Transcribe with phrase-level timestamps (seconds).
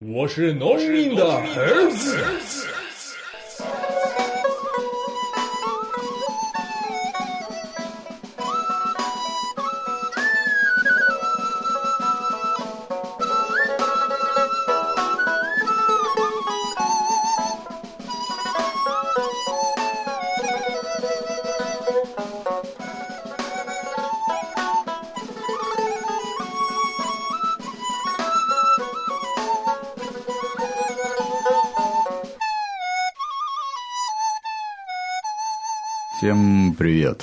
[0.00, 2.77] 我是农民的儿子。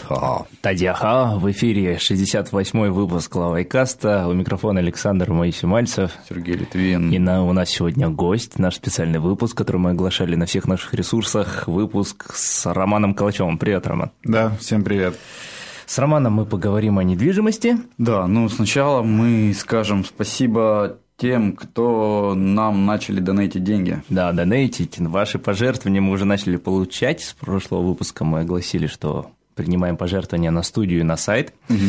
[0.05, 0.19] Привет.
[0.19, 0.45] Ха.
[0.61, 4.27] Тадяха, в эфире 68-й выпуск Лавайкаста.
[4.27, 6.11] У микрофона Александр Моисей-Мальцев.
[6.29, 7.11] Сергей Литвин.
[7.11, 10.93] И на, у нас сегодня гость, наш специальный выпуск, который мы оглашали на всех наших
[10.93, 11.67] ресурсах.
[11.67, 13.57] Выпуск с Романом Калачевым.
[13.57, 14.11] Привет, Роман.
[14.23, 15.17] Да, всем привет.
[15.85, 17.77] С Романом мы поговорим о недвижимости.
[17.97, 24.01] Да, ну сначала мы скажем спасибо тем, кто нам начали донатить деньги.
[24.09, 24.99] Да, донатить.
[24.99, 27.21] Ваши пожертвования мы уже начали получать.
[27.21, 31.53] С прошлого выпуска мы огласили, что принимаем пожертвования на студию и на сайт.
[31.69, 31.79] Угу.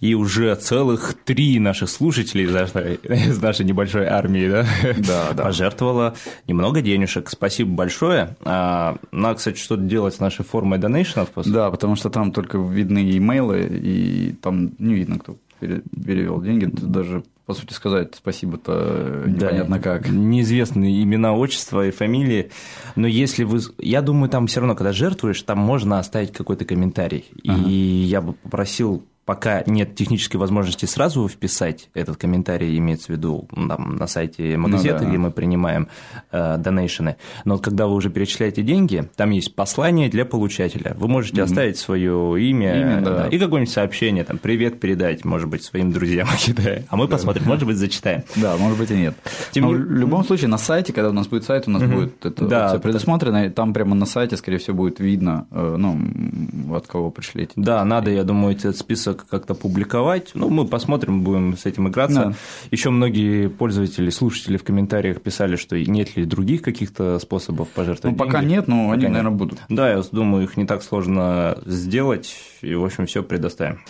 [0.00, 4.66] И уже целых три наших слушателей из нашей, из нашей небольшой армии да,
[4.98, 5.44] да, да.
[5.44, 6.14] пожертвовало
[6.46, 7.30] немного денежек.
[7.30, 8.36] Спасибо большое.
[8.40, 11.30] А, надо, кстати, что-то делать с нашей формой донейшенов.
[11.46, 16.64] Да, потому что там только видны имейлы, и там не видно, кто перевел деньги.
[16.64, 20.08] Даже по сути сказать, спасибо-то непонятно да, как.
[20.08, 22.50] Неизвестные имена, отчества и фамилии.
[22.94, 23.60] Но если вы...
[23.78, 27.24] Я думаю, там все равно, когда жертвуешь, там можно оставить какой-то комментарий.
[27.46, 27.68] Ага.
[27.68, 33.48] И я бы попросил пока нет технической возможности сразу вписать этот комментарий, имеется в виду
[33.54, 35.08] там, на сайте магазета, ну, да.
[35.08, 35.88] где мы принимаем
[36.32, 37.16] э, донейшены.
[37.44, 40.94] Но вот когда вы уже перечисляете деньги, там есть послание для получателя.
[40.98, 41.44] Вы можете mm-hmm.
[41.44, 43.16] оставить свое имя, имя да.
[43.22, 46.82] Да, и какое-нибудь сообщение, там, привет передать, может быть, своим друзьям Китая.
[46.88, 47.12] А мы да.
[47.12, 48.24] посмотрим, может быть, зачитаем.
[48.36, 49.14] Да, может быть, и нет.
[49.52, 49.64] Тем...
[49.64, 51.94] Но в любом случае, на сайте, когда у нас будет сайт, у нас mm-hmm.
[51.94, 55.76] будет это да, все предусмотрено, и там прямо на сайте, скорее всего, будет видно, э,
[55.78, 57.52] ну, от кого пришлите.
[57.56, 60.30] Да, надо, я думаю, этот список как-то публиковать.
[60.34, 62.14] Ну, мы посмотрим, будем с этим играться.
[62.14, 62.34] Да.
[62.70, 68.16] Еще многие пользователи, слушатели в комментариях писали, что нет ли других каких-то способов пожертвовать.
[68.16, 68.54] Ну, пока деньги.
[68.54, 69.12] нет, но пока они, нет.
[69.12, 69.60] наверное, будут.
[69.68, 73.80] Да, я думаю, их не так сложно сделать, и, в общем, все предоставим.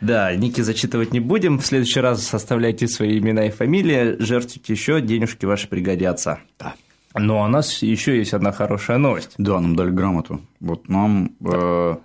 [0.00, 1.58] Да, ники зачитывать не будем.
[1.58, 6.38] В следующий раз составляйте свои имена и фамилии, жертвуйте еще, денежки ваши пригодятся.
[6.58, 6.74] Да.
[7.14, 9.34] Но у нас еще есть одна хорошая новость.
[9.38, 10.40] Да, нам дали грамоту.
[10.60, 11.50] Вот нам да.
[11.52, 11.96] э,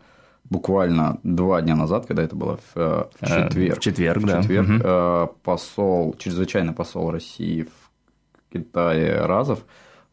[0.50, 4.42] буквально два дня назад, когда это было в, э, в э, четверг, в четверг, в
[4.42, 5.30] четверг да.
[5.44, 9.60] посол, чрезвычайный посол России в Китае Разов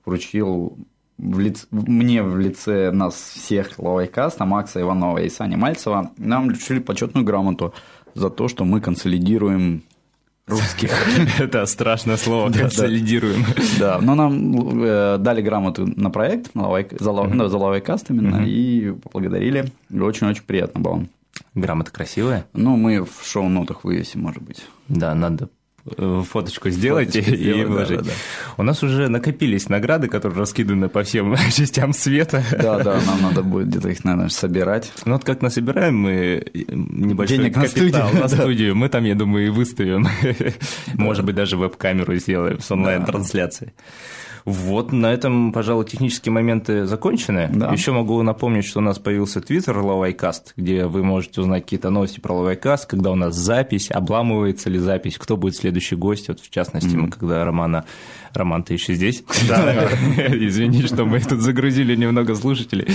[0.04, 0.78] вручил
[1.18, 1.66] в лиц...
[1.70, 7.74] мне в лице нас всех Лавайкаста, Макса Иванова и Сани Мальцева, нам вручили почетную грамоту
[8.14, 9.82] за то, что мы консолидируем
[10.50, 10.92] русских.
[11.38, 13.44] Это страшное слово, консолидируем.
[13.78, 16.50] Да, но нам э, дали грамоту на проект,
[16.98, 19.72] за Лавайкаст именно, и поблагодарили.
[19.92, 21.06] Очень-очень приятно было.
[21.54, 22.46] Грамота красивая?
[22.52, 24.64] Ну, мы в шоу-нотах вывесим, может быть.
[24.88, 25.48] Да, надо
[25.84, 27.98] фоточку сделайте Фоточку и выложить.
[27.98, 28.54] Да, да, да.
[28.56, 32.42] У нас уже накопились награды, которые раскиданы по всем частям света.
[32.52, 34.92] Да, да, нам надо будет где-то их, наверное, собирать.
[35.04, 39.14] Ну вот как насобираем мы небольшой Денег капитал на студию, на студию мы там, я
[39.14, 40.06] думаю, и выставим.
[40.94, 43.72] Может быть, даже веб-камеру сделаем с онлайн-трансляцией.
[44.50, 47.48] Вот на этом, пожалуй, технические моменты закончены.
[47.52, 47.70] Да.
[47.70, 52.18] Еще могу напомнить, что у нас появился твиттер Лавайкаст, где вы можете узнать какие-то новости
[52.18, 56.28] про Лавайкаст, когда у нас запись, обламывается ли запись, кто будет следующий гость.
[56.28, 57.00] Вот в частности, mm-hmm.
[57.00, 57.84] мы когда Романа
[58.32, 59.24] Роман, ты еще здесь?
[59.48, 62.88] Да, извини, что мы тут загрузили немного слушателей.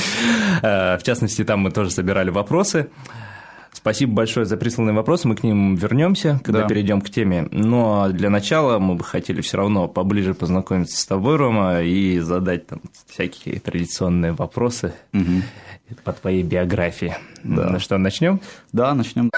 [0.62, 2.90] Э, в частности, там мы тоже собирали вопросы.
[3.86, 5.28] Спасибо большое за присланные вопросы.
[5.28, 6.68] Мы к ним вернемся, когда да.
[6.68, 7.48] перейдем к теме.
[7.52, 12.66] Но для начала мы бы хотели все равно поближе познакомиться с тобой, Рома, и задать
[12.66, 15.44] там всякие традиционные вопросы угу.
[16.04, 17.16] по твоей биографии.
[17.44, 17.70] Да.
[17.70, 18.42] Ну что, начнем?
[18.72, 19.30] Да, начнем.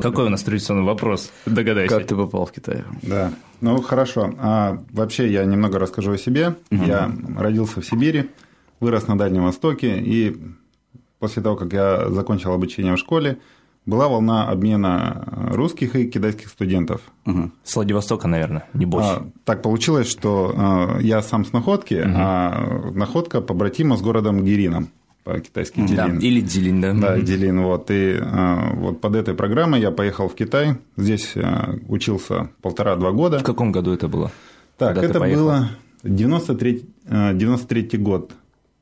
[0.00, 1.30] Какой у нас традиционный вопрос?
[1.46, 1.94] Догадайся.
[1.96, 2.84] Как ты попал в Китай?
[3.02, 3.32] Да.
[3.60, 4.34] Ну, хорошо.
[4.38, 6.56] А, вообще, я немного расскажу о себе.
[6.70, 6.84] Угу.
[6.84, 8.30] Я родился в Сибири,
[8.80, 10.36] вырос на Дальнем Востоке, и
[11.18, 13.38] после того, как я закончил обучение в школе,
[13.86, 17.00] была волна обмена русских и китайских студентов.
[17.26, 17.50] Угу.
[17.64, 19.08] С Владивостока, наверное, не больше.
[19.08, 22.12] А, так получилось, что а, я сам с Находки, угу.
[22.14, 24.90] а Находка побратима с городом Гирином
[25.28, 26.18] по-китайски Дилин.
[26.18, 26.94] Да, или Дилин, да.
[26.94, 27.60] Да, Дилин.
[27.60, 27.90] Вот.
[27.90, 30.76] И а, вот под этой программой я поехал в Китай.
[30.96, 33.38] Здесь а, учился полтора-два года.
[33.38, 34.30] В каком году это было?
[34.78, 35.70] Так, Когда это было
[36.02, 36.86] 93,
[37.34, 38.32] 93 год.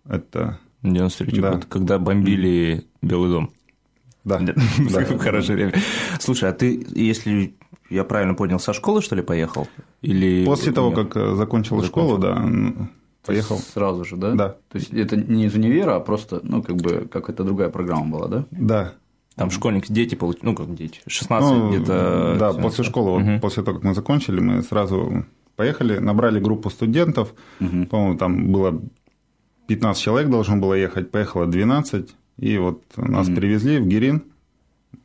[0.08, 1.52] Это 93 да.
[1.52, 3.50] год, когда бомбили Белый дом.
[4.25, 4.38] Да.
[4.90, 5.04] да.
[5.19, 5.75] Хорошее время.
[6.20, 7.56] Слушай, а ты, если
[7.90, 9.66] я правильно понял, со школы, что ли, поехал?
[10.02, 10.44] Или...
[10.44, 12.40] После того, как э, закончил, школу, да,
[13.26, 13.58] поехал.
[13.58, 14.32] Сразу же, да?
[14.32, 14.49] Да.
[14.70, 18.06] То есть это не из универа, а просто, ну, как бы, как это другая программа
[18.06, 18.44] была, да?
[18.50, 18.93] Да.
[19.34, 22.37] Там школьник, дети получили, ну, как дети, 16 ну, где-то.
[22.38, 23.32] Да, после школы, угу.
[23.32, 25.26] вот после того, как мы закончили, мы сразу
[25.56, 27.87] поехали, набрали группу студентов, угу.
[27.87, 28.81] по-моему, там было
[29.67, 34.23] 15 человек должно было ехать, поехало 12, и вот нас mm перевезли в Гирин,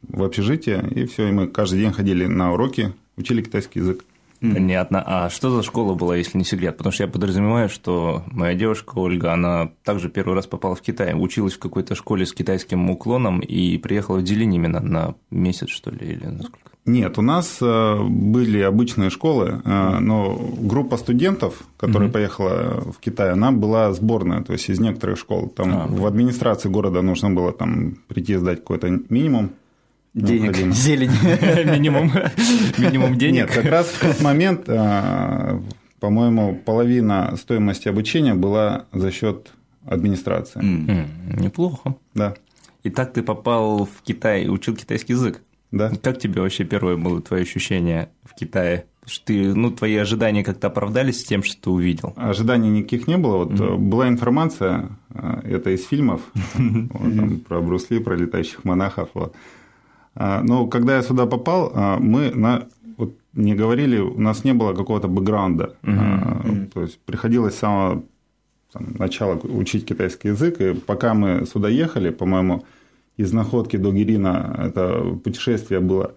[0.07, 4.05] в общежитие, и все, и мы каждый день ходили на уроки, учили китайский язык.
[4.41, 5.03] Понятно.
[5.05, 6.75] А что за школа была, если не секрет?
[6.77, 11.13] Потому что я подразумеваю, что моя девушка Ольга, она также первый раз попала в Китай,
[11.13, 15.91] училась в какой-то школе с китайским уклоном и приехала в Делинь именно на месяц, что
[15.91, 16.71] ли, или насколько?
[16.85, 22.13] Нет, у нас э, были обычные школы, э, но группа студентов, которая угу.
[22.13, 25.47] поехала в Китай, она была сборная, то есть из некоторых школ.
[25.49, 29.51] Там а, в администрации города нужно было там прийти сдать какой-то минимум.
[30.13, 31.11] Денег, зелень,
[31.71, 32.11] минимум,
[32.77, 33.47] минимум денег.
[33.47, 35.59] Нет, как раз в тот момент, э,
[36.01, 39.51] по-моему, половина стоимости обучения была за счет
[39.85, 40.61] администрации.
[41.41, 41.95] Неплохо.
[42.13, 42.35] Да.
[42.83, 45.41] И так ты попал в Китай и учил китайский язык?
[45.71, 45.91] Да.
[46.03, 48.85] Как тебе вообще первое было твое ощущение в Китае?
[49.05, 52.13] Что ты, ну, твои ожидания как-то оправдались с тем, что ты увидел?
[52.17, 53.37] Ожиданий никаких не было.
[53.37, 53.77] Вот mm-hmm.
[53.77, 56.21] была информация, э, это из фильмов
[56.53, 59.09] вот, там, про Брусли, про летающих монахов.
[59.13, 59.35] Вот.
[60.15, 62.67] А, но когда я сюда попал, а, мы на,
[62.97, 65.75] вот, не говорили, у нас не было какого-то бэкграунда.
[65.83, 66.71] Mm-hmm.
[66.73, 68.03] То есть приходилось с самого
[68.73, 72.65] там, начала учить китайский язык, и пока мы сюда ехали, по-моему,
[73.17, 76.13] из находки до Гирина это путешествие было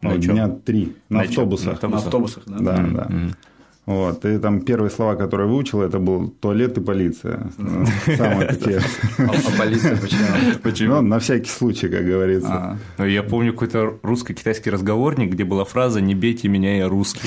[0.00, 1.82] ну, дня три на, на автобусах.
[1.82, 2.58] На автобусах, да?
[2.58, 2.92] Да, mm-hmm.
[2.92, 3.36] да.
[3.88, 7.50] Вот, и там первые слова, которые выучил, это был туалет и полиция.
[8.18, 8.80] Самые такие.
[9.16, 10.26] А полиция почему?
[10.62, 10.94] Почему?
[10.96, 12.78] Ну, на всякий случай, как говорится.
[12.98, 17.26] Ну, я помню какой-то русско-китайский разговорник, где была фраза «Не бейте меня, я русский».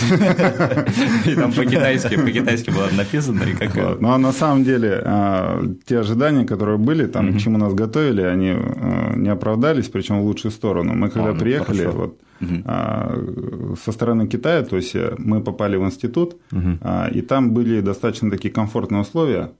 [1.31, 3.41] И там по-китайски, по-китайски было написано.
[3.41, 3.99] И как...
[3.99, 8.51] Ну, а на самом деле, а, те ожидания, которые были, там, чему нас готовили, они
[8.51, 10.93] а, не оправдались, причем в лучшую сторону.
[10.93, 13.75] Мы когда а, ну, приехали, вот угу.
[13.75, 16.77] со стороны Китая, то есть э, мы попали в институт, угу.
[17.11, 19.51] и там были достаточно такие комфортные условия.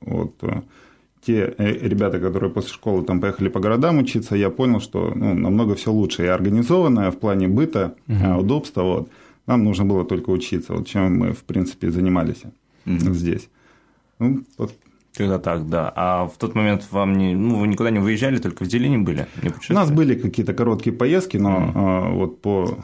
[0.00, 0.62] Вот, э,
[1.24, 5.34] те э, ребята, которые после школы там поехали по городам учиться, я понял, что ну,
[5.34, 8.40] намного все лучше и организованное в плане быта, угу.
[8.40, 8.82] удобства.
[8.82, 9.08] Вот.
[9.46, 12.42] Нам нужно было только учиться, вот чем мы, в принципе, занимались
[12.86, 13.14] угу.
[13.14, 13.48] здесь.
[14.18, 14.72] Ну, вот
[15.14, 15.92] когда так, да.
[15.94, 19.26] А в тот момент вам не, ну, вы никуда не выезжали, только в Делине были?
[19.68, 22.14] У нас были какие-то короткие поездки, но mm-hmm.
[22.14, 22.78] вот по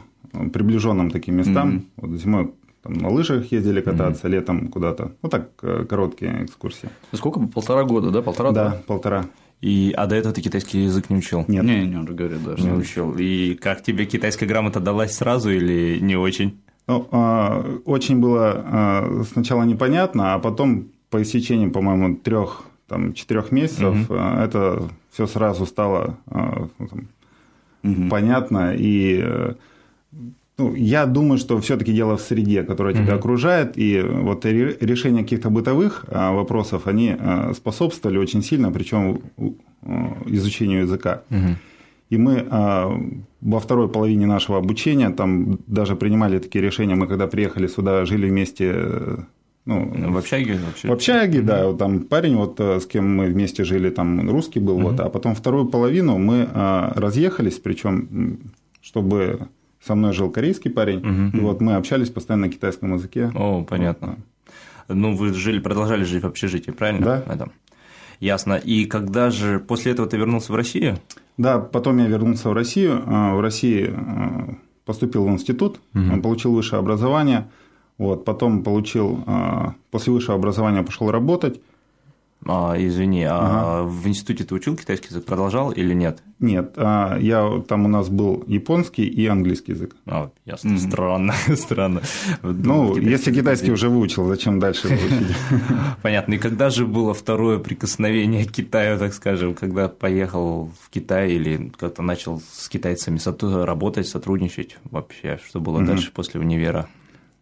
[0.53, 1.83] приближенным таким местам, mm-hmm.
[1.97, 2.51] вот зимой
[2.83, 4.31] там, на лыжах ездили кататься, mm-hmm.
[4.31, 5.13] летом куда-то.
[5.21, 6.89] Ну так, э, короткие экскурсии.
[7.13, 7.39] Сколько?
[7.39, 8.21] Полтора года, да?
[8.21, 8.51] Полтора?
[8.51, 9.25] Да, полтора.
[9.61, 11.43] И, а до этого ты китайский язык не учил?
[11.47, 11.63] Нет.
[11.63, 12.53] Не, не, он говорит, да.
[12.61, 13.15] Не учил.
[13.17, 16.59] И как тебе китайская грамота далась сразу или не очень?
[16.87, 23.51] Ну, а, очень было а, сначала непонятно, а потом по истечении, по-моему, трех там, четырех
[23.51, 24.15] месяцев угу.
[24.15, 27.07] это все сразу стало э, ну, там,
[27.83, 28.09] угу.
[28.09, 28.73] понятно.
[28.75, 29.53] И э,
[30.57, 33.03] ну, я думаю, что все-таки дело в среде, которая угу.
[33.03, 37.15] тебя окружает, и вот решение каких-то бытовых вопросов, они
[37.53, 39.21] способствовали очень сильно, причем
[40.25, 41.21] изучению языка.
[41.29, 41.55] Угу.
[42.09, 42.47] И мы
[43.41, 46.95] во второй половине нашего обучения там даже принимали такие решения.
[46.95, 49.25] Мы когда приехали сюда, жили вместе
[49.67, 50.57] ну, в общаге?
[50.65, 50.87] Вообще.
[50.87, 51.67] В общаге, да.
[51.67, 55.09] Вот там парень, вот э, с кем мы вместе жили, там русский был, вот, а
[55.09, 58.39] потом вторую половину мы а, разъехались, причем
[58.81, 59.49] чтобы
[59.85, 63.29] со мной жил корейский парень, и вот мы общались постоянно на китайском языке.
[63.35, 64.07] О, понятно.
[64.07, 64.17] Вот,
[64.87, 64.95] да.
[64.95, 67.05] Ну, вы жили, продолжали жить в общежитии, правильно?
[67.05, 67.33] Да.
[67.33, 67.49] Это.
[68.21, 68.53] Ясно.
[68.53, 70.97] И когда же после этого ты вернулся в Россию?
[71.37, 73.03] Да, потом я вернулся в Россию.
[73.05, 73.93] А, в России
[74.85, 76.21] поступил в институт, угу.
[76.21, 77.49] получил высшее образование–
[77.97, 81.59] вот, потом получил, а, после высшего образования пошел работать.
[82.45, 83.83] А, извини, а ага.
[83.83, 86.21] в институте ты учил китайский язык, продолжал или нет?
[86.39, 89.95] Нет, а, я там у нас был японский и английский язык.
[90.05, 90.77] А, ясно, mm.
[90.77, 92.01] странно, странно.
[92.43, 93.73] Ну, китайский если китайский язык.
[93.73, 95.35] уже выучил, зачем дальше выучить?
[96.03, 96.35] Понятно.
[96.35, 101.71] И когда же было второе прикосновение к Китаю, так скажем, когда поехал в Китай или
[101.77, 103.17] как-то начал с китайцами
[103.65, 106.87] работать, сотрудничать вообще, что было дальше после универа?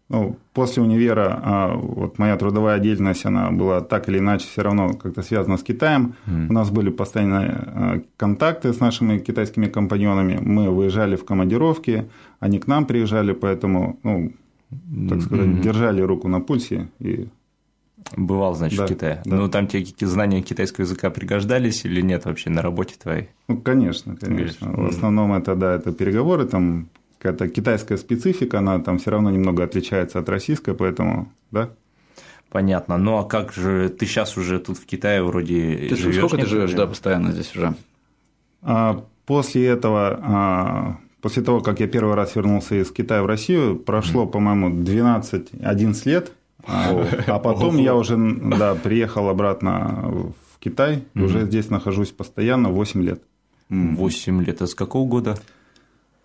[0.07, 4.93] Ну, после универа а, вот моя трудовая деятельность, она была так или иначе все равно
[4.93, 6.15] как-то связана с Китаем.
[6.27, 6.47] Mm.
[6.49, 10.37] У нас были постоянные а, контакты с нашими китайскими компаньонами.
[10.39, 12.05] Мы выезжали в командировки,
[12.39, 14.31] они к нам приезжали, поэтому, ну,
[15.09, 15.61] так сказать, mm-hmm.
[15.61, 17.27] держали руку на пульсе и
[18.15, 19.21] Бывал, значит, да, в Китае.
[19.25, 19.35] Да.
[19.35, 23.29] Ну, там тебе знания китайского языка пригождались или нет вообще на работе твоей?
[23.47, 24.71] Ну, конечно, конечно.
[24.71, 29.63] В основном это, да, это переговоры, там какая-то китайская специфика, она там все равно немного
[29.63, 31.69] отличается от российской, поэтому, да.
[32.49, 32.97] Понятно.
[32.97, 36.17] Ну, а как же ты сейчас уже тут в Китае вроде Ты живешь?
[36.17, 37.73] Сколько ты живешь, да, постоянно здесь уже?
[38.61, 43.77] А, после этого а, после того, как я первый раз вернулся из Китая в Россию,
[43.77, 46.31] прошло, по-моему, 12-11 лет,
[46.67, 53.01] а, а потом я уже да, приехал обратно в Китай, уже здесь нахожусь постоянно 8
[53.01, 53.23] лет.
[53.69, 54.61] 8 лет.
[54.61, 55.35] А с какого года?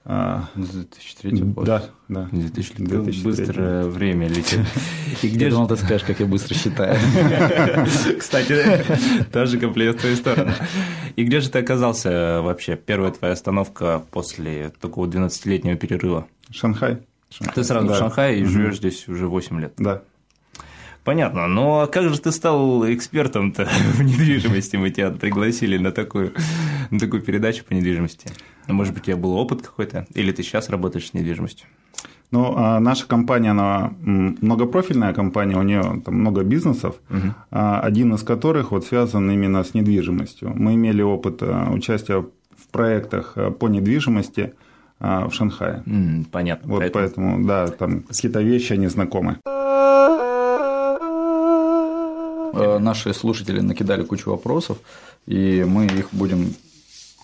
[0.05, 1.67] А, 2003 год.
[1.67, 2.29] Да, да.
[2.33, 2.87] 2003.
[2.87, 3.23] 2003.
[3.23, 4.61] Быстрое время летит.
[5.23, 6.99] И где я думал, ты скажешь, как я быстро считаю.
[8.19, 8.85] Кстати,
[9.33, 10.53] тоже комплимент в твою сторону.
[11.17, 12.77] И где же ты оказался вообще?
[12.77, 16.27] Первая твоя остановка после такого 12-летнего перерыва?
[16.51, 17.01] Шанхай.
[17.55, 17.95] Ты сразу да.
[17.95, 19.75] в Шанхае и живешь здесь уже 8 лет.
[19.79, 20.03] Да.
[21.05, 21.47] Понятно.
[21.49, 24.77] Ну а как же ты стал экспертом-то в недвижимости?
[24.77, 26.33] Мы тебя пригласили на такую,
[26.91, 28.29] на такую передачу по недвижимости.
[28.67, 30.07] Ну, может быть, у тебя был опыт какой-то?
[30.15, 31.67] Или ты сейчас работаешь с недвижимостью?
[32.31, 37.35] Ну, а наша компания, она многопрофильная компания, у нее там много бизнесов, угу.
[37.51, 40.53] один из которых вот связан именно с недвижимостью.
[40.55, 44.53] Мы имели опыт участия в проектах по недвижимости
[45.01, 45.83] в Шанхае.
[46.31, 46.69] понятно.
[46.69, 47.05] Вот поэтому...
[47.05, 49.39] поэтому, да, там какие-то вещи, они знакомы.
[52.53, 54.79] Э, наши слушатели накидали кучу вопросов,
[55.27, 56.55] и мы их будем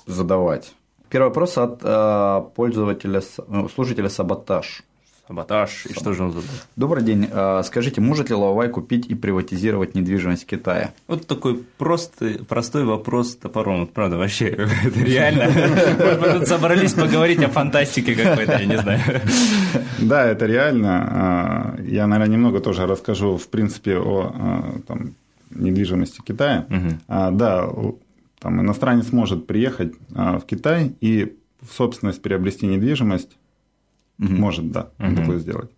[0.07, 0.73] задавать.
[1.09, 4.83] Первый вопрос от э, пользователя, ну, слушателя Саботаж.
[5.27, 5.87] Саботаж.
[5.87, 6.49] И что же он задал?
[6.77, 7.29] Добрый день.
[7.31, 10.93] Э, скажите, может ли Лавай купить и приватизировать недвижимость в Китае?
[11.09, 13.89] Вот такой простой, простой вопрос топором.
[13.89, 14.47] Правда, вообще,
[14.85, 15.49] это реально.
[16.21, 19.01] Мы тут собрались поговорить о фантастике какой-то, я не знаю.
[19.99, 21.77] Да, это реально.
[21.83, 25.15] Я, наверное, немного тоже расскажу, в принципе, о там,
[25.51, 26.67] недвижимости Китая.
[26.71, 27.33] Угу.
[27.37, 27.69] Да,
[28.39, 33.37] там иностранец может приехать в Китай и в собственность приобрести недвижимость
[34.19, 34.33] Угу.
[34.33, 35.17] Может, да, угу.
[35.17, 35.71] такое сделать.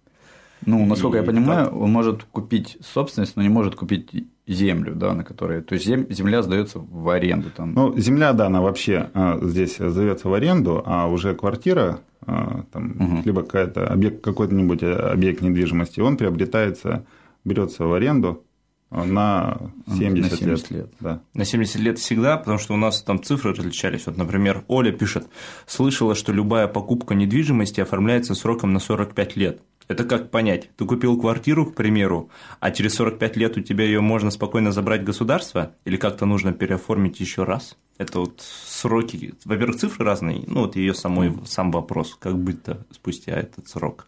[0.66, 1.76] Ну, насколько и, я понимаю, так.
[1.76, 4.10] он может купить собственность, но не может купить
[4.46, 5.62] землю, да, на которой.
[5.62, 7.50] То есть земля сдается в аренду.
[7.50, 7.74] Там.
[7.74, 12.90] Ну, земля, да, она вообще а, здесь сдается в аренду, а уже квартира, а, там,
[12.90, 13.22] угу.
[13.24, 17.04] либо какая-то объект, какой-нибудь объект недвижимости, он приобретается,
[17.44, 18.42] берется в аренду
[18.90, 20.70] на 70, на 70 лет.
[20.70, 20.92] лет.
[21.00, 21.22] Да.
[21.34, 24.06] На 70 лет всегда, потому что у нас там цифры различались.
[24.06, 25.26] Вот, например, Оля пишет,
[25.66, 29.60] слышала, что любая покупка недвижимости оформляется сроком на 45 лет.
[29.88, 30.70] Это как понять?
[30.76, 32.30] Ты купил квартиру, к примеру,
[32.60, 37.20] а через 45 лет у тебя ее можно спокойно забрать государство, или как-то нужно переоформить
[37.20, 37.76] еще раз?
[37.96, 39.34] Это вот сроки.
[39.46, 44.06] Во-первых, цифры разные, ну вот ее самой сам вопрос, как быть-то спустя этот срок.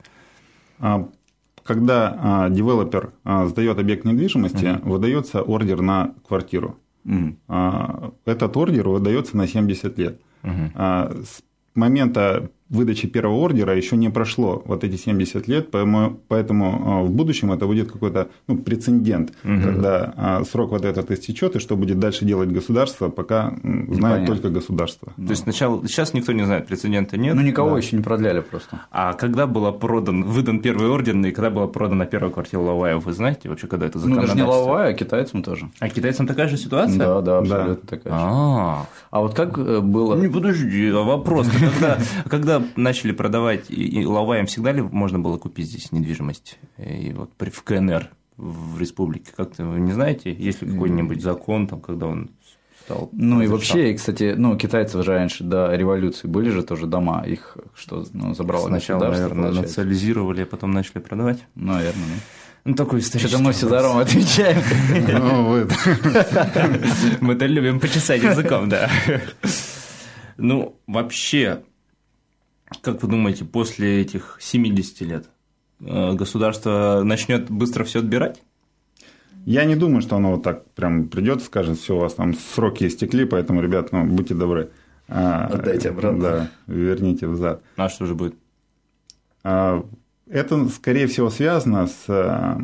[1.71, 6.77] Когда а, девелопер а, сдает объект недвижимости, uh выдается ордер на квартиру.
[7.07, 10.21] uh А, этот ордер выдается на 70 лет.
[10.43, 11.45] uh А, с
[11.77, 17.11] момента выдачи первого ордера еще не прошло вот эти 70 лет, поэтому, поэтому а, в
[17.11, 19.61] будущем это будет какой-то ну, прецедент, угу.
[19.61, 23.55] когда а, срок вот этот истечет, и что будет дальше делать государство, пока
[23.89, 25.13] знает только государство.
[25.17, 27.35] То есть сначала сейчас никто не знает, прецедента нет.
[27.35, 27.79] Ну никого да.
[27.79, 28.81] еще не продляли просто.
[28.91, 33.13] А когда было продан, выдан первый ордер, и когда была продана первая квартира Лавая, вы
[33.13, 34.39] знаете вообще, когда это законодательство?
[34.39, 35.69] Ну, даже не Лавая, а китайцам тоже.
[35.81, 36.99] А китайцам такая же ситуация?
[36.99, 37.81] Да, да, абсолютно да.
[37.97, 38.19] такая же.
[38.23, 40.15] А, а вот как э, было?
[40.15, 41.99] Не подожди, а вопрос, когда,
[42.29, 46.59] когда начали продавать и, и Лаваем всегда ли можно было купить здесь недвижимость?
[46.79, 51.67] И вот при, в КНР, в республике, как-то вы не знаете, есть ли какой-нибудь закон,
[51.67, 52.31] там, когда он
[52.91, 53.11] стал...
[53.13, 57.57] Ну и вообще, кстати, ну, китайцы уже раньше до революции были же тоже дома, их
[57.75, 59.63] что ну, забрало Сначала, наверное, получается.
[59.63, 61.39] национализировали, а потом начали продавать.
[61.55, 62.23] Наверное, да.
[62.65, 64.63] Ну, такой исторический Что-то мы все здорово отвечаем.
[65.19, 65.67] Ну,
[67.21, 68.91] Мы-то любим почесать языком, да.
[70.37, 71.63] Ну, вообще,
[72.83, 75.29] как вы думаете, после этих 70 лет
[75.81, 78.43] э, государство начнет быстро все отбирать?
[79.47, 82.87] Я не думаю, что оно вот так прям придет, скажет, все, у вас там сроки
[82.87, 84.71] истекли, поэтому, ребят, ну, будьте добры.
[85.09, 86.21] А, Отдайте обратно.
[86.21, 87.63] Да, верните взад.
[87.77, 88.35] А что же будет?
[89.43, 89.85] А,
[90.29, 92.05] это, скорее всего, связано с...
[92.09, 92.59] Э,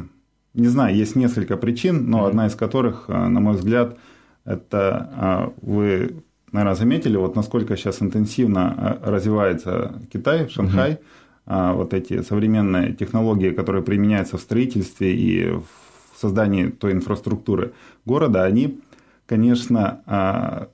[0.54, 2.28] не знаю, есть несколько причин, но mm-hmm.
[2.28, 3.98] одна из которых, э, на мой взгляд,
[4.44, 6.22] это вы
[6.56, 10.98] наверное, заметили, вот насколько сейчас интенсивно э, развивается Китай, Шанхай,
[11.46, 11.74] угу.
[11.74, 15.66] вот эти современные технологии, которые применяются в строительстве и в
[16.18, 17.72] создании той инфраструктуры
[18.06, 18.80] города, они,
[19.26, 20.68] конечно, а,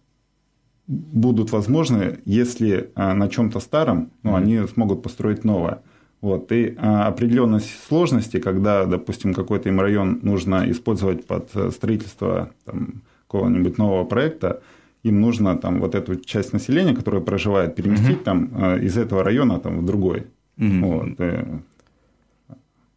[0.87, 5.83] будут возможны, если а, на чем-то старом, ну, они смогут построить новое.
[6.21, 13.77] Вот, и определенность сложности, когда, допустим, какой-то им район нужно использовать под строительство там, какого-нибудь
[13.77, 14.62] нового проекта,
[15.02, 18.25] им нужно там вот эту часть населения, которая проживает, переместить угу.
[18.25, 20.26] там из этого района там, в другой.
[20.59, 20.87] Угу.
[20.87, 21.44] Вот, и,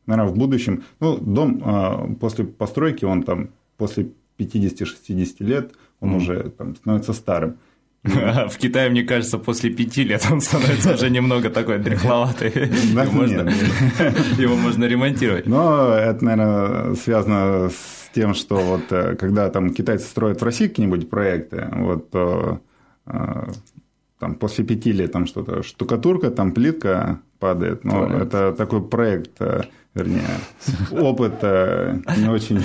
[0.06, 6.18] наверное, в будущем, ну, дом после постройки, он там после 50-60 лет, он угу.
[6.18, 7.58] уже там, становится старым.
[8.50, 12.52] В Китае, мне кажется, после пяти лет он становится уже немного такой дряхловатый.
[14.38, 15.48] Его можно ремонтировать.
[15.48, 20.68] Но это, наверное, связано с тем, что вот э, когда там китайцы строят в России
[20.68, 22.58] какие-нибудь проекты, вот э,
[24.20, 27.84] там после пяти лет там что-то штукатурка, там плитка падает.
[27.84, 30.24] Но это такой проект э, вернее,
[30.92, 32.62] опыт не очень...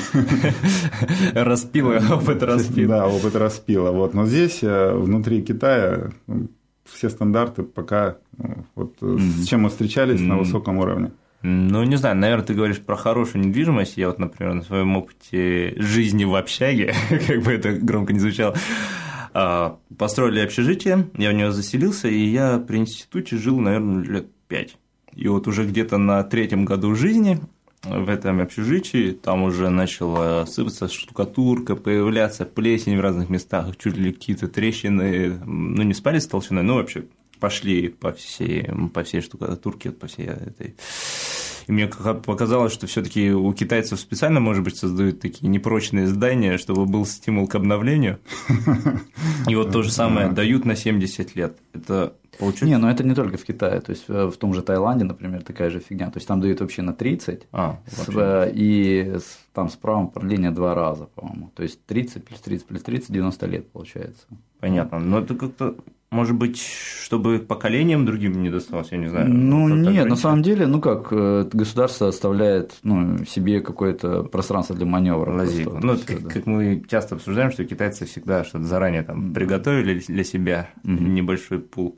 [1.34, 2.88] Распила, опыт распила.
[2.88, 3.90] Да, опыт распила.
[3.90, 4.14] Вот.
[4.14, 6.48] Но здесь, внутри Китая, ну,
[6.84, 11.10] все стандарты пока, ну, вот, с чем мы встречались на высоком уровне.
[11.42, 13.96] Ну, не знаю, наверное, ты говоришь про хорошую недвижимость.
[13.96, 16.94] Я вот, например, на своем опыте жизни в общаге,
[17.26, 18.54] как бы это громко не звучало,
[19.32, 24.76] а, построили общежитие, я в него заселился, и я при институте жил, наверное, лет пять.
[25.14, 27.40] И вот уже где-то на третьем году жизни
[27.82, 34.12] в этом общежитии там уже начала сыпаться штукатурка, появляться плесень в разных местах, чуть ли
[34.12, 37.04] какие-то трещины, ну не спали с толщиной, но вообще
[37.40, 40.76] пошли по всей, по всей штукатурке, по всей этой
[41.70, 46.84] и мне показалось, что все-таки у китайцев специально, может быть, создают такие непрочные здания, чтобы
[46.84, 48.18] был стимул к обновлению.
[49.48, 51.58] И вот то же самое дают на 70 лет.
[51.72, 52.66] Это получается?
[52.66, 53.80] Не, но это не только в Китае.
[53.82, 56.10] То есть э, в том же Таиланде, например, такая же фигня.
[56.10, 59.18] То есть там дают вообще на 30, а, с, э, и
[59.52, 61.52] там с правом продления два раза, по-моему.
[61.54, 64.26] То есть 30 плюс 30 плюс 30 90 лет получается.
[64.58, 64.98] Понятно.
[64.98, 65.76] Но это как-то
[66.10, 69.28] может быть, чтобы поколениям другим не досталось, я не знаю.
[69.28, 74.86] Ну, нет, на самом деле, ну как, э, государство оставляет ну, себе какое-то пространство для
[74.86, 75.30] маневра.
[75.30, 76.28] Ну, все, как, да.
[76.30, 80.92] как мы часто обсуждаем, что китайцы всегда что-то заранее там приготовили для себя угу.
[80.92, 81.96] небольшой пул.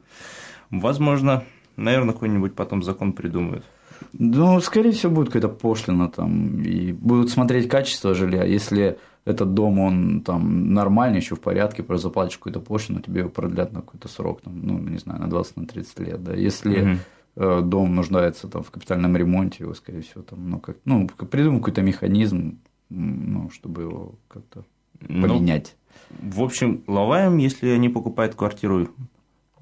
[0.70, 1.44] Возможно,
[1.76, 3.64] наверное, какой-нибудь потом закон придумают.
[4.12, 8.44] Ну, скорее всего, будет какая-то пошлина там, и будут смотреть качество жилья.
[8.44, 13.30] Если этот дом, он там нормальный, еще в порядке, просто заплатишь какую-то пошлину, тебе его
[13.30, 16.34] продлят на какой-то срок, там, ну, не знаю, на 20 на 30 лет, да.
[16.34, 16.98] Если
[17.36, 17.62] угу.
[17.62, 21.82] дом нуждается там, в капитальном ремонте, его, скорее всего, там, ну, как, ну, придумай какой-то
[21.82, 22.58] механизм,
[22.88, 24.64] ну, чтобы его как-то
[25.00, 25.76] ну, поменять.
[26.10, 28.88] Ну, в общем, лаваем, если они покупают квартиру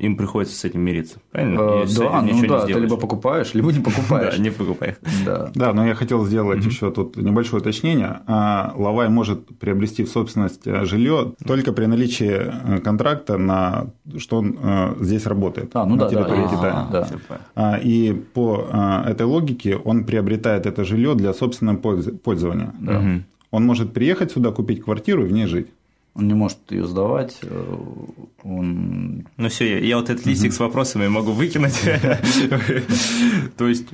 [0.01, 1.19] им приходится с этим мириться.
[1.31, 1.61] Правильно?
[1.61, 4.35] А, да, ну да, ты либо покупаешь, либо не покупаешь.
[4.41, 4.97] Да, не покупаешь.
[5.25, 5.51] Да.
[5.55, 8.21] да, но я хотел сделать еще тут небольшое уточнение.
[8.27, 13.87] А, Лавай может приобрести в собственность э, жилье только при наличии э, контракта на
[14.19, 16.89] что он э, здесь работает а, ну на да, территории да, Китая.
[16.91, 17.41] Да.
[17.55, 18.67] А, и по
[19.07, 22.75] этой логике он приобретает это жилье для собственного пользования.
[22.81, 23.03] Да.
[23.51, 25.69] Он может приехать сюда, купить квартиру и в ней жить.
[26.15, 27.39] Он не может ее сдавать.
[27.43, 27.77] Э,
[28.43, 29.27] он...
[29.37, 31.81] Ну все, я вот этот листик с вопросами могу выкинуть.
[33.57, 33.87] То есть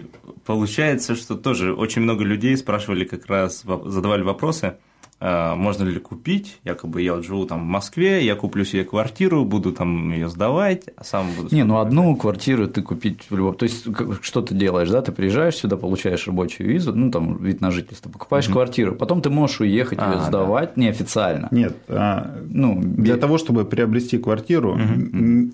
[0.44, 4.76] получается, что тоже очень много людей спрашивали как раз, задавали вопросы.
[5.18, 9.46] А, можно ли купить, якобы я вот живу там в Москве, я куплю себе квартиру,
[9.46, 11.54] буду там ее сдавать, а сам буду...
[11.54, 13.54] Не, ну одну квартиру ты купить в любом...
[13.54, 13.86] То есть,
[14.20, 18.10] что ты делаешь, да, ты приезжаешь сюда, получаешь рабочую визу, ну, там, вид на жительство,
[18.10, 18.52] покупаешь mm-hmm.
[18.52, 20.82] квартиру, потом ты можешь уехать, ее а, сдавать да.
[20.82, 21.48] неофициально.
[21.50, 23.20] Нет, а, ну, для без...
[23.20, 25.52] того, чтобы приобрести квартиру, mm-hmm.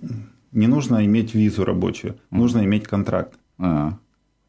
[0.52, 2.36] не нужно иметь визу рабочую, mm-hmm.
[2.36, 3.34] нужно иметь контракт.
[3.60, 3.92] А.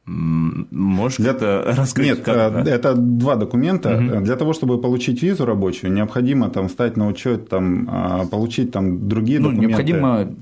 [0.05, 2.07] Можешь это раскрыть?
[2.07, 2.71] Нет, как, да?
[2.71, 3.95] это два документа.
[3.95, 4.25] Угу.
[4.25, 9.07] Для того, чтобы получить визу рабочую, необходимо там стать на учет, там, а, получить там
[9.07, 9.67] другие ну, документы.
[9.67, 10.35] Необходимо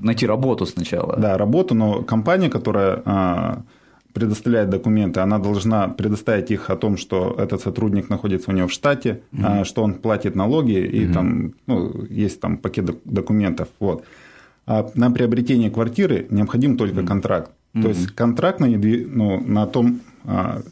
[0.00, 1.16] найти работу сначала.
[1.16, 3.62] Да, работу, но компания, которая а,
[4.12, 8.72] предоставляет документы, она должна предоставить их о том, что этот сотрудник находится у него в
[8.72, 9.64] штате, угу.
[9.64, 11.14] что он платит налоги, и угу.
[11.14, 13.68] там ну, есть там пакет документов.
[13.80, 14.04] Вот.
[14.66, 17.06] А на приобретение квартиры необходим только угу.
[17.08, 17.50] контракт.
[17.74, 17.82] Mm-hmm.
[17.82, 20.62] То есть контракт на, ну, на том, а,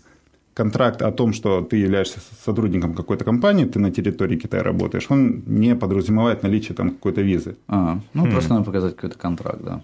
[0.54, 5.42] контракт о том, что ты являешься сотрудником какой-то компании, ты на территории Китая работаешь, он
[5.46, 7.56] не подразумевает наличие там какой-то визы.
[7.68, 8.30] А, ну, mm-hmm.
[8.30, 9.82] просто надо показать какой-то контракт, да.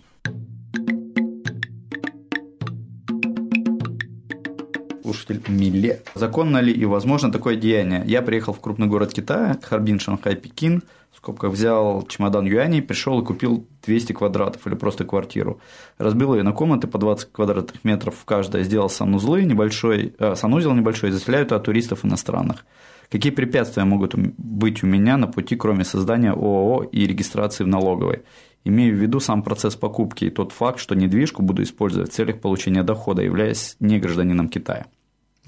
[5.14, 6.03] слушатель Миле.
[6.14, 8.03] Законно ли и возможно такое деяние?
[8.07, 10.83] Я приехал в крупный город Китая, Харбин, Шанхай, Пекин,
[11.25, 15.59] скобках взял чемодан юаней, пришел и купил 200 квадратов или просто квартиру.
[15.97, 20.75] Разбил ее на комнаты по 20 квадратных метров в каждой, сделал санузлы небольшой, э, санузел
[20.75, 22.67] небольшой, заселяю туда туристов иностранных.
[23.11, 28.23] Какие препятствия могут быть у меня на пути, кроме создания ООО и регистрации в налоговой?
[28.65, 32.41] Имею в виду сам процесс покупки и тот факт, что недвижку буду использовать в целях
[32.41, 34.87] получения дохода, являясь не гражданином Китая.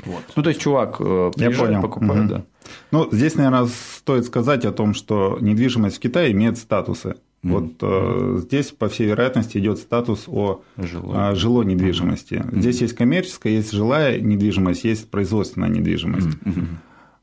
[0.04, 0.22] Вот.
[0.34, 1.82] Ну, то есть, чувак э, приезжает, Я понял.
[1.82, 2.28] покупает, угу.
[2.28, 2.44] да.
[2.90, 7.16] Ну, здесь, наверное, стоит сказать о том, что недвижимость в Китае имеет статусы.
[7.42, 7.50] Mm-hmm.
[7.50, 12.34] Вот э, здесь, по всей вероятности, идет статус о жилой, э, жилой недвижимости.
[12.34, 12.60] Mm-hmm.
[12.60, 16.28] Здесь есть коммерческая, есть жилая недвижимость, есть производственная недвижимость.
[16.28, 16.66] Mm-hmm.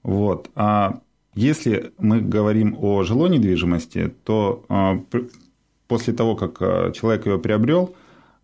[0.03, 0.49] Вот.
[0.55, 0.99] А
[1.35, 5.21] если мы говорим о жилой недвижимости, то э,
[5.87, 7.95] после того, как человек ее приобрел,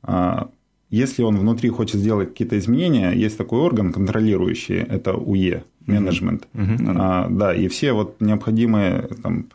[0.04, 0.46] э,
[0.90, 6.48] если он внутри хочет сделать какие-то изменения, есть такой орган контролирующий, это УЕ, менеджмент.
[6.54, 6.96] Mm-hmm.
[6.98, 9.46] А, да, и все вот необходимые там,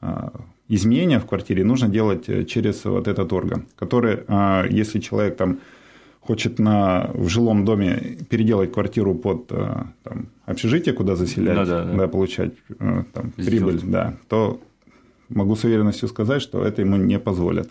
[0.00, 0.32] а,
[0.68, 5.58] изменения в квартире нужно делать через вот этот орган, который, а, если человек там
[6.20, 11.94] хочет на, в жилом доме переделать квартиру под там, общежитие, куда заселять, ну, да, да.
[11.94, 14.60] Да, получать там, прибыль, да, то
[15.30, 17.70] могу с уверенностью сказать, что это ему не позволят.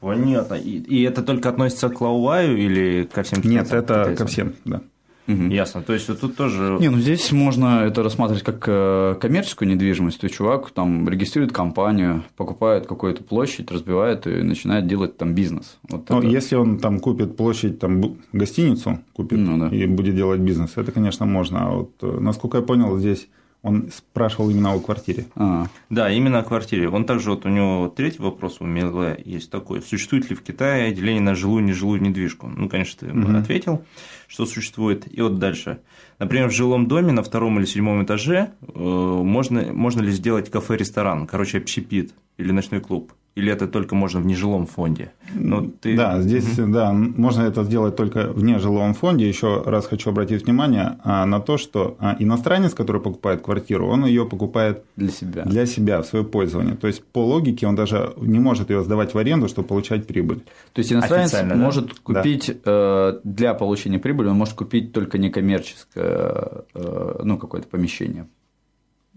[0.00, 0.54] Понятно.
[0.54, 4.16] И, и это только относится к Лауваю или ко всем Нет, это китайцам?
[4.16, 4.82] ко всем, да.
[5.28, 5.42] Угу.
[5.50, 5.82] Ясно.
[5.82, 6.78] То есть вот тут тоже.
[6.80, 10.18] Не, ну здесь можно это рассматривать как э, коммерческую недвижимость.
[10.18, 15.78] То есть чувак там регистрирует компанию, покупает какую-то площадь, разбивает и начинает делать там бизнес.
[15.86, 16.28] Вот ну, это...
[16.28, 19.68] если он там купит площадь, там гостиницу купит ну, да.
[19.68, 21.66] и будет делать бизнес, это, конечно, можно.
[21.66, 23.28] А вот э, насколько я понял, здесь
[23.62, 25.26] он спрашивал именно о квартире.
[25.34, 25.66] А.
[25.90, 26.88] Да, именно о квартире.
[26.88, 29.82] Он также, вот у него третий вопрос у Миле есть такой.
[29.82, 32.46] Существует ли в Китае деление на жилую нежилую недвижку?
[32.46, 33.36] Ну, конечно, ты угу.
[33.36, 33.84] ответил,
[34.28, 35.12] что существует.
[35.12, 35.80] И вот дальше.
[36.20, 41.26] Например, в жилом доме на втором или седьмом этаже э, можно, можно ли сделать кафе-ресторан,
[41.26, 43.12] короче, общепит или ночной клуб?
[43.38, 45.12] Или это только можно в нежилом фонде?
[45.32, 45.96] Но ну, ты...
[45.96, 46.72] Да, здесь угу.
[46.72, 49.28] да, можно это сделать только в нежилом фонде.
[49.28, 54.04] Еще раз хочу обратить внимание а, на то, что а, иностранец, который покупает квартиру, он
[54.06, 55.44] ее покупает для себя.
[55.44, 56.74] для себя, в свое пользование.
[56.74, 60.40] То есть по логике он даже не может ее сдавать в аренду, чтобы получать прибыль.
[60.72, 61.94] То есть иностранец Официально, может да?
[62.02, 63.20] купить да.
[63.22, 68.26] для получения прибыли, он может купить только некоммерческое э, ну, какое-то помещение.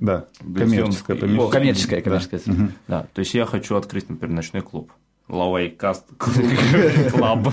[0.01, 1.51] Да, коммерческое помещение.
[1.51, 2.41] Коммерческое, коммерческое.
[2.45, 2.67] Да.
[2.87, 3.07] да.
[3.13, 4.91] То есть я хочу открыть, например, ночной клуб.
[5.29, 6.05] Laowaicast
[7.11, 7.47] Club.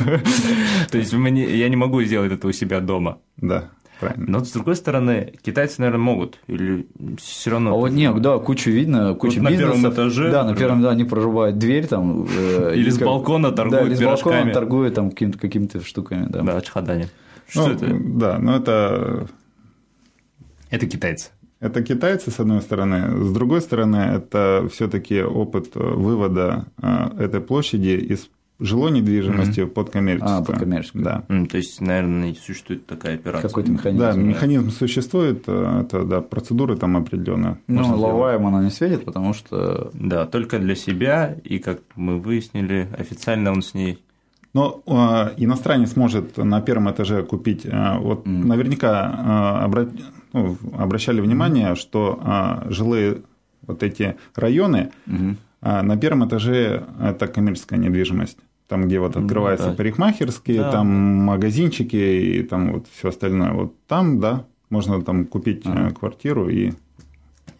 [0.90, 3.18] То есть я не могу сделать это у себя дома.
[3.36, 3.70] Да.
[4.00, 4.26] Правильно.
[4.28, 6.38] Но с другой стороны, китайцы, наверное, могут.
[6.46, 6.86] Или
[7.18, 7.72] все равно.
[7.72, 9.76] А вот нет, да, кучу видно, кучу вот бизнесов.
[9.76, 10.30] На первом этаже.
[10.30, 12.26] Да, на первом, да, они прорывают дверь там.
[12.30, 16.26] Э, или с балкона торгуют Да, или с балкона торгуют там какими-то какими штуками.
[16.28, 17.08] Да, да чхадани.
[17.48, 17.86] Что ну, это?
[18.00, 19.28] Да, но это...
[20.70, 21.30] Это китайцы.
[21.60, 23.24] Это китайцы, с одной стороны.
[23.24, 29.66] С другой стороны, это все-таки опыт вывода э, этой площади из жилой недвижимости mm-hmm.
[29.66, 30.38] под коммерческую.
[30.38, 31.04] А, под коммерческую.
[31.04, 31.24] Да.
[31.28, 33.48] Mm, то есть, наверное, существует такая операция.
[33.48, 34.00] Какой-то механизм.
[34.00, 37.58] Да, механизм существует, э, это, да, процедуры там определенные.
[37.66, 39.90] Ну, лаваем она не светит, потому что...
[39.94, 43.98] Да, только для себя, и, как мы выяснили, официально он с ней
[44.54, 48.46] но э, иностранец может на первом этаже купить, э, вот mm.
[48.46, 49.88] наверняка э, обра...
[50.32, 53.22] ну, обращали внимание, что э, жилые
[53.66, 55.36] вот эти районы mm-hmm.
[55.62, 58.38] э, на первом этаже это коммерческая недвижимость.
[58.66, 59.76] Там, где вот открываются mm, да.
[59.76, 60.72] парикмахерские, да.
[60.72, 63.52] там магазинчики и там вот все остальное.
[63.52, 65.90] Вот там, да, можно там купить ага.
[65.94, 66.72] квартиру и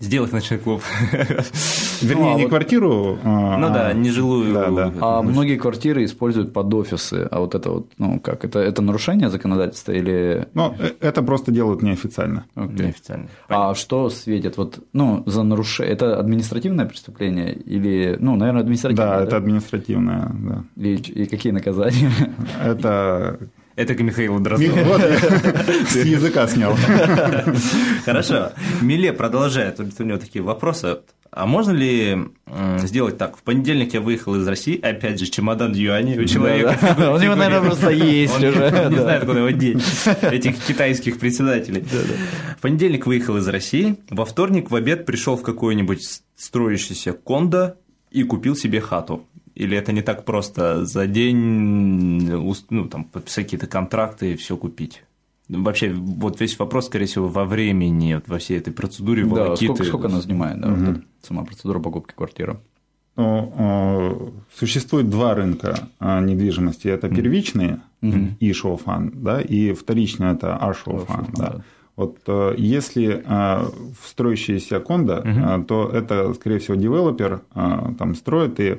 [0.01, 0.83] сделать ночной клуб.
[2.01, 3.19] Вернее, ну, а не квартиру.
[3.25, 3.57] А...
[3.57, 4.57] Ну да, не жилую.
[5.01, 7.27] А многие квартиры используют под офисы.
[7.31, 10.47] А вот это вот, ну как, это, это нарушение законодательства или.
[10.55, 12.45] Ну, э, это просто делают неофициально.
[12.55, 13.29] Неофициально.
[13.49, 14.57] А что светит?
[14.57, 15.93] Вот, ну, за нарушение.
[15.93, 19.07] Это административное преступление или, ну, наверное, административное.
[19.07, 19.25] Да, да?
[19.25, 20.65] это административное, да.
[20.77, 22.11] И какие наказания?
[22.63, 23.39] Это
[23.79, 24.99] это к Михаилу Дроздову.
[25.89, 26.77] С языка снял.
[28.05, 28.51] Хорошо.
[28.83, 29.79] Миле продолжает.
[29.79, 30.99] У него такие вопросы.
[31.31, 32.19] А можно ли
[32.79, 33.37] сделать так?
[33.37, 36.77] В понедельник я выехал из России, опять же, чемодан юаней у человека.
[37.15, 38.89] У него, наверное, просто есть уже.
[38.91, 39.85] Не знает, куда его деть,
[40.23, 41.85] этих китайских председателей.
[42.57, 47.77] В понедельник выехал из России, во вторник в обед пришел в какой-нибудь строящийся кондо
[48.11, 49.28] и купил себе хату.
[49.59, 52.31] Или это не так просто за день
[52.71, 55.03] ну, там, подписать какие-то контракты и все купить?
[55.49, 59.75] Вообще, вот весь вопрос, скорее всего, во времени, вот во всей этой процедуре да, волокиты.
[59.75, 60.85] Сколько, сколько она занимает, да, угу.
[60.85, 62.59] вот сама процедура покупки квартиры?
[63.17, 66.87] Ну, э, существует два рынка а, недвижимости.
[66.87, 68.35] Это первичные mm-hmm.
[68.39, 71.45] и шоуфан, да, и вторичные это аршоуфан, да.
[71.47, 71.63] да.
[71.97, 73.65] Вот э, если э,
[74.01, 75.65] в строящиеся кондо, mm-hmm.
[75.65, 78.79] то это, скорее всего, девелопер там строит и а,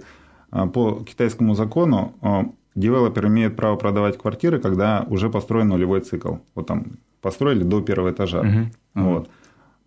[0.52, 6.36] по китайскому закону а, девелопер имеет право продавать квартиры, когда уже построен нулевой цикл.
[6.56, 8.42] Вот там построили до первого этажа.
[8.42, 8.66] Uh-huh.
[8.96, 9.30] Вот.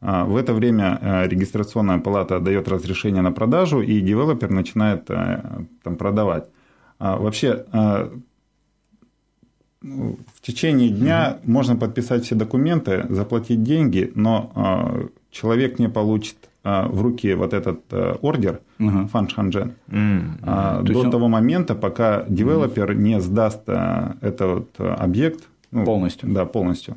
[0.00, 6.48] А, в это время регистрационная палата дает разрешение на продажу, и девелопер начинает там, продавать.
[6.98, 7.64] А, вообще,
[9.80, 11.50] в течение дня mm-hmm.
[11.50, 17.80] можно подписать все документы, заплатить деньги, но человек не получит в руки вот этот
[18.22, 19.08] ордер uh-huh.
[19.08, 20.82] Фан Шанжен mm-hmm.
[20.82, 21.30] до того он...
[21.32, 23.02] момента, пока девелопер mm-hmm.
[23.02, 26.28] не сдаст этот объект ну, полностью.
[26.32, 26.96] Да, полностью.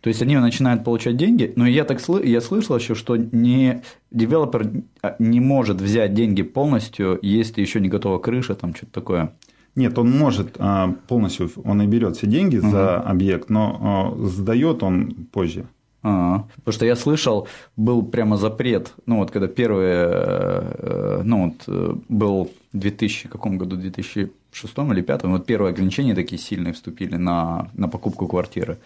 [0.00, 4.70] То есть они начинают получать деньги, но я так я слышал еще, что не девелопер
[5.02, 9.32] а, не может взять деньги полностью, если еще не готова крыша, там что-то такое.
[9.74, 12.70] Нет, он может а, полностью, он и берет все деньги угу.
[12.70, 15.66] за объект, но а, сдает он позже.
[16.08, 21.64] А, потому что я слышал, был прямо запрет, ну вот когда первый, э, ну вот
[21.66, 24.30] э, был в 2000 каком году, 2006
[24.62, 28.78] или 2005, вот первые ограничения такие сильные вступили на, на покупку квартиры.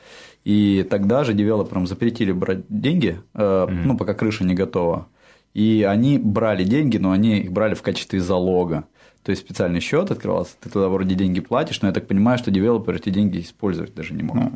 [0.47, 3.83] И тогда же девелоперам запретили брать деньги, mm-hmm.
[3.85, 5.07] ну, пока крыша не готова.
[5.53, 8.85] И они брали деньги, но они их брали в качестве залога.
[9.25, 12.51] То есть специальный счет открывался, ты туда вроде деньги платишь, но я так понимаю, что
[12.51, 14.37] девелопер эти деньги использовать даже не мог.
[14.37, 14.53] Ну,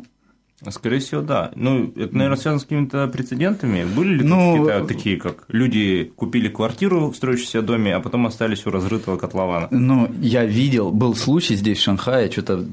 [0.71, 1.51] Скорее всего, да.
[1.55, 3.85] Ну, это, наверное, связано с какими-то прецедентами.
[3.85, 8.65] Были ли ну, какие-то такие, как люди купили квартиру в строящемся доме, а потом остались
[8.65, 9.67] у разрытого котлована?
[9.71, 12.65] Ну, я видел, был случай здесь, в Шанхае, что-то,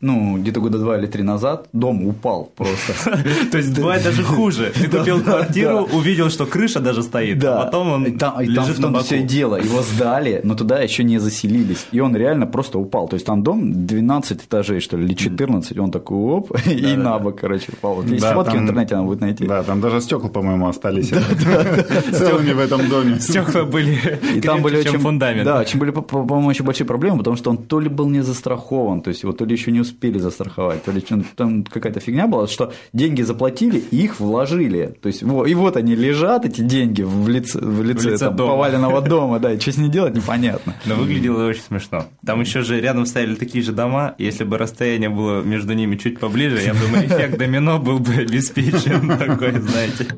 [0.00, 2.92] ну, где-то года два или три назад, дом упал просто.
[3.50, 4.72] То есть, бывает даже хуже.
[4.74, 9.04] Ты купил квартиру, увидел, что крыша даже стоит, а потом он лежит на боку.
[9.04, 9.56] все дело.
[9.56, 11.86] Его сдали, но туда еще не заселились.
[11.92, 13.08] И он реально просто упал.
[13.08, 17.18] То есть, там дом 12 этажей, что ли, или 14, он такой, оп, и на
[17.18, 18.02] бок, короче, упал.
[18.02, 19.46] Есть да, фотки там, в интернете, надо будет найти.
[19.46, 21.08] Да, там даже стекла, по-моему, остались
[22.12, 23.20] целыми в этом доме.
[23.20, 23.98] Стекла были
[24.34, 25.44] и там были чем фундамент.
[25.44, 29.00] Да, чем были, по-моему, очень большие проблемы, потому что он то ли был не застрахован,
[29.00, 31.00] то есть его то ли еще не успели застраховать, то ли
[31.36, 34.96] там какая-то фигня была, что деньги заплатили и их вложили.
[35.00, 38.36] То есть, и вот они лежат, эти деньги в лице, в лице, в лице там,
[38.36, 38.52] дома.
[38.52, 40.74] поваленного дома, да, и что с ними делать, непонятно.
[40.86, 42.06] Но выглядело очень смешно.
[42.24, 46.18] Там еще же рядом стояли такие же дома, если бы расстояние было между ними чуть
[46.18, 50.08] поближе, я думаю, эффект домино был бы обеспечен такой, знаете.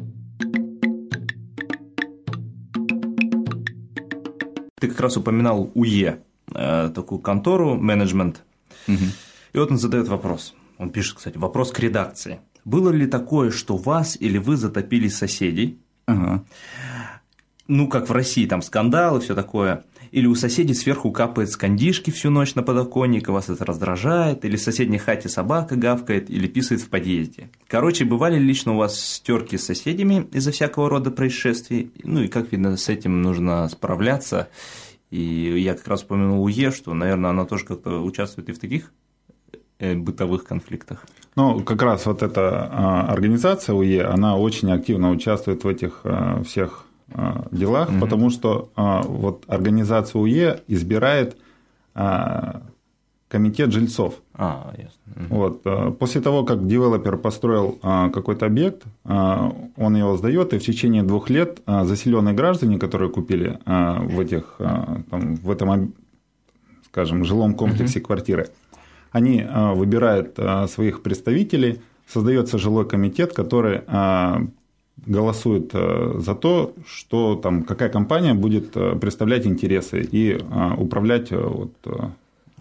[4.81, 6.21] Ты как раз упоминал УЕ,
[6.55, 8.43] э, такую контору, менеджмент.
[8.87, 10.55] И вот он задает вопрос.
[10.79, 12.41] Он пишет, кстати, вопрос к редакции.
[12.65, 15.79] Было ли такое, что вас или вы затопили соседей?
[16.07, 16.45] Ага.
[17.69, 22.31] Ну, как в России, там скандалы, все такое или у соседей сверху капает скандишки всю
[22.31, 26.83] ночь на подоконник, и вас это раздражает, или в соседней хате собака гавкает, или писает
[26.83, 27.51] в подъезде.
[27.67, 32.53] Короче, бывали лично у вас стерки с соседями из-за всякого рода происшествий, ну и как
[32.53, 34.49] видно, с этим нужно справляться.
[35.11, 35.21] И
[35.59, 38.93] я как раз упомянул УЕ, что, наверное, она тоже как-то участвует и в таких
[39.81, 41.07] э, бытовых конфликтах.
[41.35, 46.41] Ну, как раз вот эта а, организация УЕ, она очень активно участвует в этих а,
[46.45, 46.87] всех
[47.51, 48.01] делах, угу.
[48.01, 51.37] потому что а, вот организация УЕ избирает
[51.95, 52.63] а,
[53.29, 54.15] комитет жильцов.
[54.35, 55.29] А, ясно.
[55.29, 55.99] Вот.
[55.99, 61.61] После того, как девелопер построил какой-то объект, он его сдает, и в течение двух лет
[61.67, 64.57] заселенные граждане, которые купили в, этих,
[65.11, 65.95] там, в этом,
[66.87, 68.07] скажем, жилом комплексе угу.
[68.07, 68.51] квартиры,
[69.11, 70.39] они выбирают
[70.71, 73.83] своих представителей, создается жилой комитет, который
[75.07, 81.31] голосует э, за то, что там какая компания будет э, представлять интересы и э, управлять
[81.31, 81.73] вот,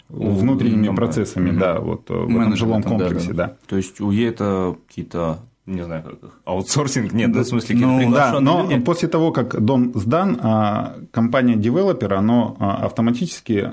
[0.10, 0.96] внутренними Компания.
[0.96, 1.60] процессами, угу.
[1.60, 3.48] да, вот в этом жилом комплексе, да, да.
[3.48, 3.58] да.
[3.68, 8.12] То есть УЕ это какие-то не знаю, как их, аутсорсинг, нет, да, в смысле, ну,
[8.12, 8.84] да, но люди?
[8.84, 13.72] после того, как дом сдан, а, компания девелопера, она автоматически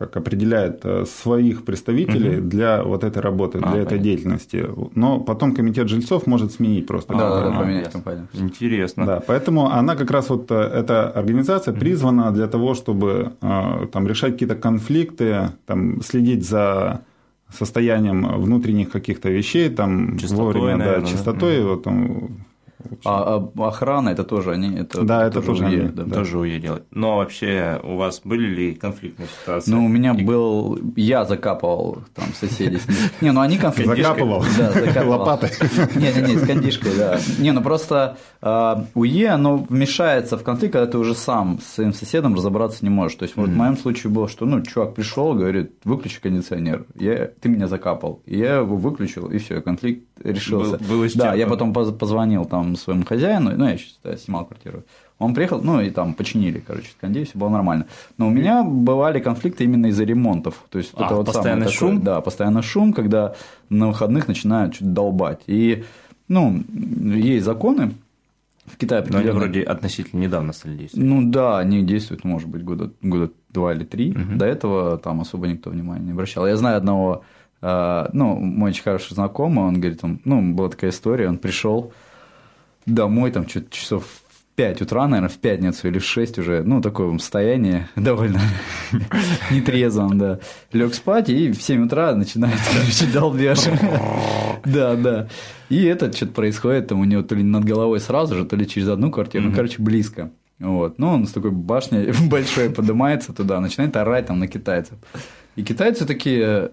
[0.00, 2.48] как определяет э, своих представителей угу.
[2.48, 3.86] для вот этой работы, а, для понятно.
[3.86, 4.66] этой деятельности.
[4.94, 7.14] Но потом комитет жильцов может сменить просто.
[7.14, 8.26] Да, да, поменять компанию.
[8.32, 9.04] Интересно.
[9.04, 14.08] Да, поэтому она как раз вот э, эта организация призвана для того, чтобы э, там
[14.08, 17.02] решать какие-то конфликты, там следить за
[17.52, 21.64] состоянием внутренних каких-то вещей, там чистотой, вовремя, наверное, да, чистотой, да?
[21.66, 22.28] вот там
[23.04, 24.76] а, а охрана это тоже они?
[24.76, 26.14] Это, да, это, тоже, тоже УЕ, да.
[26.14, 26.82] тоже УЕ делать.
[26.90, 29.70] Но вообще у вас были ли конфликтные ситуации?
[29.70, 30.24] Ну, у меня И...
[30.24, 30.78] был...
[30.96, 32.80] Я закапывал там соседей.
[33.20, 34.02] Не, ну они конфликтные.
[34.02, 34.44] Закапывал?
[34.56, 35.18] Да, закапывал.
[35.20, 35.50] Лопатой?
[35.96, 37.18] Не, не, не, с кондишкой, да.
[37.38, 41.92] Не, ну просто а, УЕ, оно вмешается в конфликт, когда ты уже сам с своим
[41.92, 43.16] соседом разобраться не можешь.
[43.16, 46.86] То есть, вот в моем случае было, что, ну, чувак пришел, говорит, выключи кондиционер.
[46.94, 48.22] Я, ты меня закапал.
[48.26, 50.78] Я его выключил, и все, конфликт решился.
[50.78, 54.84] Был, да, я потом позвонил там своему хозяину, ну, я сейчас снимал квартиру.
[55.20, 57.86] Он приехал, ну, и там починили, короче, кондей, все было нормально.
[58.16, 60.64] Но у меня бывали конфликты именно из-за ремонтов.
[60.70, 61.90] То есть, а, это вот постоянный шум?
[61.90, 63.34] Такой, да, постоянно шум, когда
[63.68, 65.40] на выходных начинают что-то долбать.
[65.46, 65.84] И,
[66.26, 66.62] ну,
[67.14, 67.92] есть законы,
[68.64, 71.06] В Китае Но они вроде относительно недавно стали действовать.
[71.06, 74.12] Ну да, они действуют, может быть, года, года два или три.
[74.12, 74.36] Угу.
[74.36, 76.46] До этого там особо никто внимания не обращал.
[76.46, 77.24] Я знаю одного,
[77.60, 81.92] э, ну, мой очень хороший знакомый, он говорит, он, ну, была такая история, он пришел
[82.86, 84.04] домой, там, что-то часов
[84.56, 88.40] 5 утра, наверное, в пятницу или в 6 уже, ну, такое состояние довольно
[89.50, 90.40] нетрезвом, да.
[90.72, 93.60] Лег спать и в 7 утра начинает, короче, долбеж.
[94.62, 95.28] Да, да.
[95.70, 98.68] И это что-то происходит, там у него то ли над головой сразу же, то ли
[98.68, 100.30] через одну квартиру, ну, короче, близко.
[100.58, 100.98] Вот.
[100.98, 104.98] Ну, он с такой башней большой поднимается туда, начинает орать там на китайцев.
[105.56, 106.72] И китайцы такие,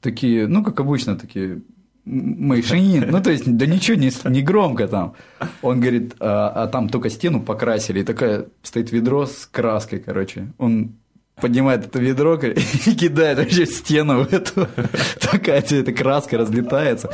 [0.00, 1.62] такие, ну, как обычно, такие
[2.04, 5.14] Мэйшинин, ну то есть, да ничего не, не громко там.
[5.62, 10.52] Он говорит, а, а там только стену покрасили, и такая стоит ведро с краской, короче.
[10.58, 10.96] Он
[11.40, 14.68] поднимает это ведро и кидает вообще стену в эту.
[15.20, 17.10] Такая эта краска разлетается.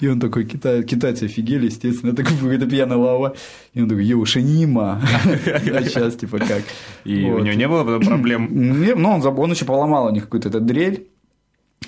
[0.00, 3.34] И он такой, китай, китайцы офигели, естественно, такой какой-то пьяный лава.
[3.74, 5.00] И он такой, йоу, шинима.
[5.46, 6.62] А сейчас типа как.
[7.04, 8.48] И у него не было проблем?
[8.50, 11.08] Ну, он, он еще поломал у них какую-то дрель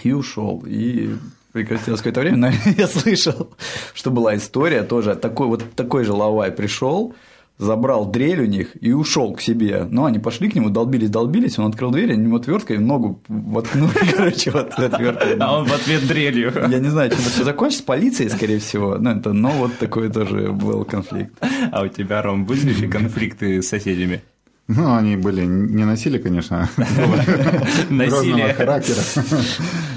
[0.03, 0.65] и ушел.
[0.67, 1.15] И
[1.55, 3.49] прекратилось какое-то время, но я слышал,
[3.95, 7.15] что была история тоже, такой вот такой же лавай пришел,
[7.59, 9.87] забрал дрель у них и ушел к себе.
[9.89, 13.93] Ну, они пошли к нему, долбились, долбились, он открыл дверь, они ему отверткой ногу воткнули,
[14.17, 15.37] короче, вот отверткой.
[15.39, 16.53] А он в ответ дрелью.
[16.69, 18.97] Я не знаю, чем это все закончится, с полицией, скорее всего.
[18.99, 21.33] Ну, это, но вот такой тоже был конфликт.
[21.71, 24.23] А у тебя, Ром, были ли конфликты с соседями?
[24.67, 26.71] Ну, они были, не носили, конечно,
[27.91, 29.01] грозного характера.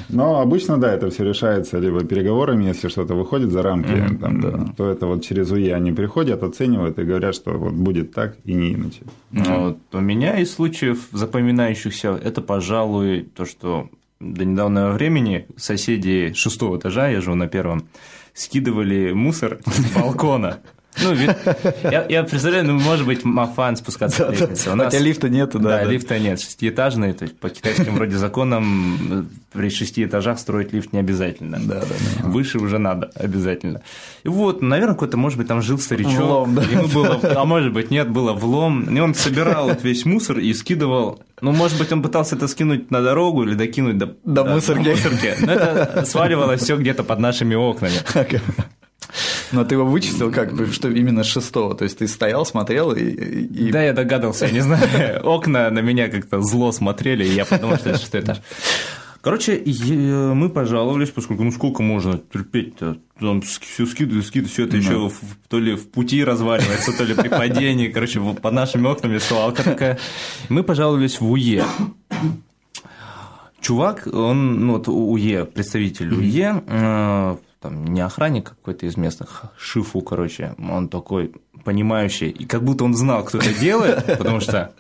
[0.09, 4.41] Но обычно, да, это все решается либо переговорами, если что-то выходит за рамки, mm-hmm, там,
[4.41, 4.73] да.
[4.75, 8.53] то это вот через УЕ они приходят, оценивают и говорят, что вот будет так и
[8.53, 9.03] не иначе.
[9.31, 9.59] Mm-hmm.
[9.59, 16.77] Вот у меня из случаев запоминающихся это, пожалуй, то, что до недавнего времени соседи шестого
[16.77, 17.87] этажа, я живу на первом,
[18.33, 20.59] скидывали мусор с балкона.
[21.03, 21.13] Ну,
[21.83, 24.71] я, я представляю, ну, может быть, мафан спускаться по лестнице.
[24.71, 25.69] У нас, Хотя лифта нету, да.
[25.69, 25.83] Да, да.
[25.85, 30.93] лифта нет, шестиэтажный, то есть по китайским вроде законам э, при шести этажах строить лифт
[30.93, 31.59] не обязательно.
[31.59, 31.85] Да, да,
[32.21, 32.27] да.
[32.27, 33.81] Выше уже надо обязательно.
[34.23, 36.17] И вот, наверное, какой-то, может быть, там жил старичок.
[36.17, 36.63] Влом, да.
[36.63, 38.83] Ему было, а может быть, нет, было влом.
[38.95, 42.89] И он собирал вот весь мусор и скидывал ну, может быть, он пытался это скинуть
[42.89, 44.89] на дорогу или докинуть до, до, до мусорки.
[44.89, 45.35] мусорки.
[45.41, 47.93] Но это сваливалось все где-то под нашими окнами.
[49.51, 51.75] Но ты его вычислил как бы, что именно с шестого?
[51.75, 53.03] То есть ты стоял, смотрел и...
[53.03, 53.71] и...
[53.71, 55.21] Да, я догадался, не знаю.
[55.23, 58.41] Окна на меня как-то зло смотрели, и я подумал, что это шестой этаж.
[59.21, 59.61] Короче,
[60.33, 62.97] мы пожаловались, поскольку ну сколько можно терпеть-то?
[63.19, 64.77] Там все скидывали, скидывали, все это да.
[64.77, 65.11] еще
[65.49, 67.89] то ли в пути разваливается, то ли при падении.
[67.89, 69.97] Короче, под нашими окнами свалка такая.
[70.49, 71.65] Мы пожаловались в УЕ.
[73.59, 80.01] Чувак, он, ну вот УЕ, представитель УЕ, э, там не охранник какой-то из местных, Шифу,
[80.01, 84.73] короче, он такой понимающий, и как будто он знал, кто это делает, потому что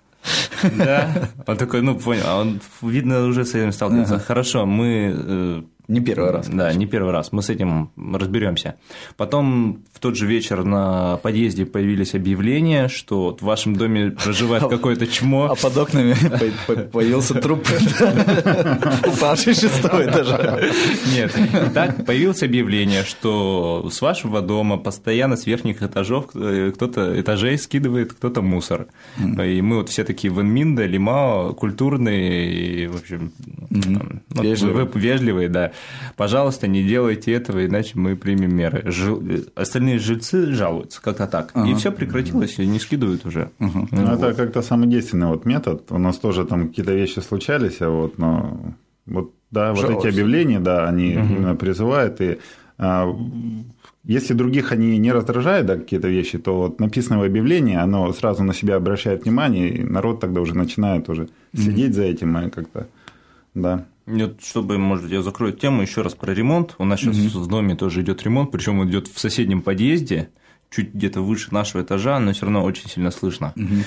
[0.77, 4.19] да, он такой, ну, понял, а он, видно, уже с этим сталкивается.
[4.19, 6.49] Хорошо, мы э, не первый раз.
[6.49, 7.31] Да, не первый раз.
[7.31, 8.75] Мы с этим разберемся.
[9.15, 15.07] Потом в тот же вечер на подъезде появились объявления, что в вашем доме проживает какое-то
[15.07, 15.45] чмо.
[15.45, 16.13] А под окнами
[16.91, 17.65] появился труп
[19.07, 20.59] упавший шестого этажа.
[21.13, 21.33] Нет.
[21.73, 28.11] Так появилось объявление, что с вашего дома постоянно с верхних этажов э, кто-то этажей скидывает
[28.11, 28.87] кто-то мусор.
[29.17, 33.31] И мы вот все такие Венминда, Лимао, культурные и, в общем,
[33.69, 34.01] ну,
[34.93, 35.71] вежливые, да
[36.15, 38.83] пожалуйста, не делайте этого, иначе мы примем меры.
[38.91, 39.23] Жил...
[39.55, 41.51] Остальные жильцы жалуются как-то так.
[41.53, 41.69] Ага.
[41.69, 43.51] И все прекратилось, и не скидывают уже.
[43.59, 43.87] Угу.
[43.91, 45.91] Ну, это как-то самый действенный вот метод.
[45.91, 49.95] У нас тоже там какие-то вещи случались, а вот, но вот да, Жалость.
[49.95, 51.25] вот эти объявления, да, они угу.
[51.25, 52.37] именно призывают и
[52.77, 53.07] а,
[54.03, 58.53] если других они не раздражают, да, какие-то вещи, то вот написанное объявление, оно сразу на
[58.53, 62.87] себя обращает внимание, и народ тогда уже начинает уже следить mm за этим и как-то,
[63.53, 63.85] да.
[64.07, 66.75] Нет, чтобы, может я закрою тему еще раз про ремонт.
[66.77, 67.43] У нас сейчас угу.
[67.43, 70.29] в доме тоже идет ремонт, причем он идет в соседнем подъезде,
[70.69, 73.51] чуть где-то выше нашего этажа, но все равно очень сильно слышно.
[73.57, 73.83] Угу.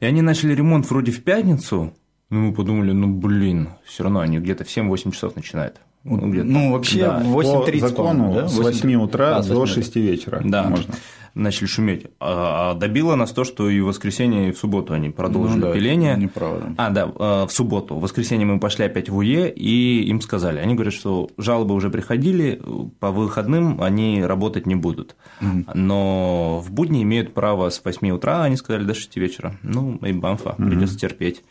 [0.00, 1.92] И они начали ремонт вроде в пятницу,
[2.30, 5.80] но мы подумали, ну блин, все равно они где-то в 7-8 часов начинают.
[6.04, 7.22] Ну, ну вообще да.
[7.22, 8.48] 8.30 по закону да?
[8.48, 10.64] с 8 утра а, до 6 вечера да.
[10.64, 10.94] можно
[11.34, 12.06] начали шуметь.
[12.20, 15.66] А, а добило нас то, что и в воскресенье, и в субботу они продолжили ну,
[15.66, 16.16] да, пиление.
[16.16, 16.74] Неправда.
[16.76, 17.96] А, да, а, в субботу.
[17.96, 20.58] В воскресенье мы пошли опять в УЕ, и им сказали.
[20.58, 22.60] Они говорят, что жалобы уже приходили,
[23.00, 25.16] по выходным они работать не будут.
[25.40, 25.64] Угу.
[25.74, 29.56] Но в будни имеют право с 8 утра, они сказали, до 6 вечера.
[29.62, 30.68] Ну, и бамфа, угу.
[30.68, 31.42] придется терпеть.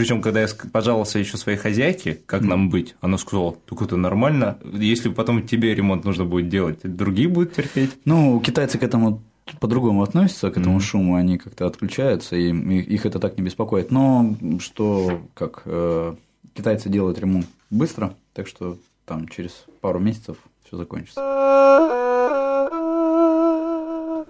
[0.00, 2.46] Причем, когда я пожаловался еще своей хозяйке, как mm.
[2.46, 7.28] нам быть, она сказала, только это нормально, если потом тебе ремонт нужно будет делать, другие
[7.28, 7.90] будут терпеть.
[8.06, 9.20] Ну, китайцы к этому
[9.60, 10.80] по-другому относятся к этому mm-hmm.
[10.80, 13.90] шуму, они как-то отключаются, и их это так не беспокоит.
[13.90, 16.14] Но что, как э,
[16.54, 21.20] китайцы делают ремонт быстро, так что там через пару месяцев все закончится.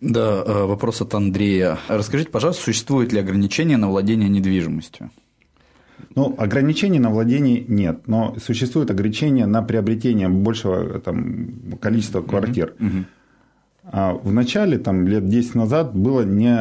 [0.00, 1.78] Да, э, вопрос от Андрея.
[1.86, 5.12] Расскажите, пожалуйста, существует ли ограничение на владение недвижимостью?
[6.14, 11.48] Ну, ограничений на владение нет, но существует ограничение на приобретение большего там,
[11.80, 12.74] количества квартир.
[12.78, 13.05] Mm-hmm.
[13.92, 16.55] А в начале, там, лет 10 назад, было не...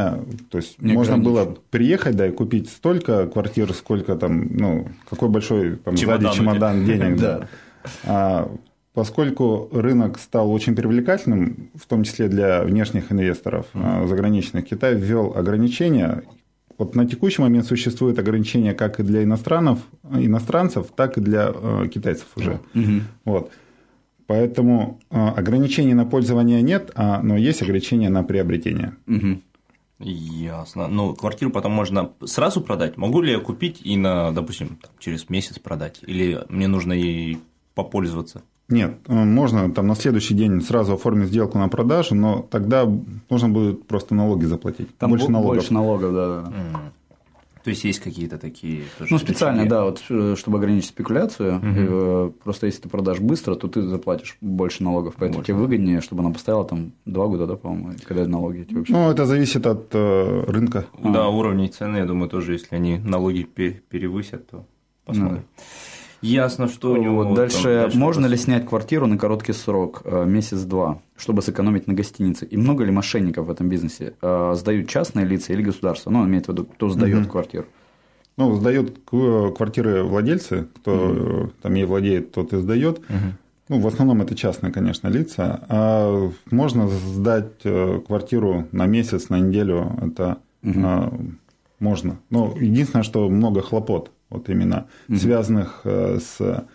[0.49, 5.29] То есть, не можно было приехать, да, и купить столько квартир, сколько там, ну, какой
[5.29, 7.19] большой там, чемодан сзади чемодан денег.
[7.19, 7.47] Да.
[8.05, 8.51] А,
[8.93, 14.07] поскольку рынок стал очень привлекательным, в том числе для внешних инвесторов mm-hmm.
[14.07, 16.23] заграничных, Китай ввел ограничения.
[16.79, 19.79] Вот на текущий момент существует ограничения как и для иностранцев,
[20.11, 22.61] иностранцев так и для э, китайцев уже.
[22.73, 23.01] Mm-hmm.
[23.25, 23.51] Вот.
[24.25, 28.95] Поэтому э, ограничений на пользование нет, а, но есть ограничения на приобретение.
[29.07, 29.41] Угу.
[29.99, 30.87] Ясно.
[30.87, 32.95] Ну, квартиру потом можно сразу продать.
[32.95, 36.01] Могу ли я купить и на, допустим, там, через месяц продать?
[36.03, 37.39] Или мне нужно ей
[37.73, 38.43] попользоваться?
[38.69, 42.87] Нет, э, можно там на следующий день сразу оформить сделку на продажу, но тогда
[43.29, 44.95] нужно будет просто налоги заплатить.
[44.97, 45.55] Там больше налогов.
[45.55, 46.53] Больше налогов, да, да.
[47.63, 48.83] То есть есть какие-то такие.
[48.97, 51.57] Тоже ну, специально, да, вот э, чтобы ограничить спекуляцию.
[51.57, 52.33] Угу.
[52.43, 55.15] Просто если ты продашь быстро, то ты заплатишь больше налогов.
[55.17, 55.51] Поэтому больше.
[55.51, 58.93] тебе выгоднее, чтобы она постояла там два года, да, по-моему, когда налоги эти вообще.
[58.93, 60.85] Ну, это зависит от э, рынка.
[61.03, 61.29] Да, а.
[61.29, 64.65] уровней цены, я думаю, тоже, если они налоги перевысят, то
[65.05, 65.43] посмотрим.
[65.57, 65.63] Ну.
[66.21, 67.23] Ясно, что у него.
[67.23, 71.87] Вот дальше, там, дальше можно ли снять квартиру на короткий срок, э, месяц-два, чтобы сэкономить
[71.87, 72.45] на гостинице?
[72.45, 74.13] И много ли мошенников в этом бизнесе?
[74.21, 76.09] Э, сдают частные лица или государство?
[76.09, 77.31] Ну, он имеет в виду, кто сдает угу.
[77.31, 77.65] квартиру.
[78.37, 81.51] Ну, сдают квартиры владельцы, кто угу.
[81.61, 82.99] там ей владеет, тот и сдает.
[82.99, 83.17] Угу.
[83.69, 85.63] Ну, в основном это частные, конечно, лица.
[85.69, 89.93] А можно сдать квартиру на месяц, на неделю.
[90.01, 90.79] Это угу.
[91.79, 92.17] можно.
[92.29, 95.17] Но единственное, что много хлопот вот именно угу.
[95.17, 96.65] связанных э, с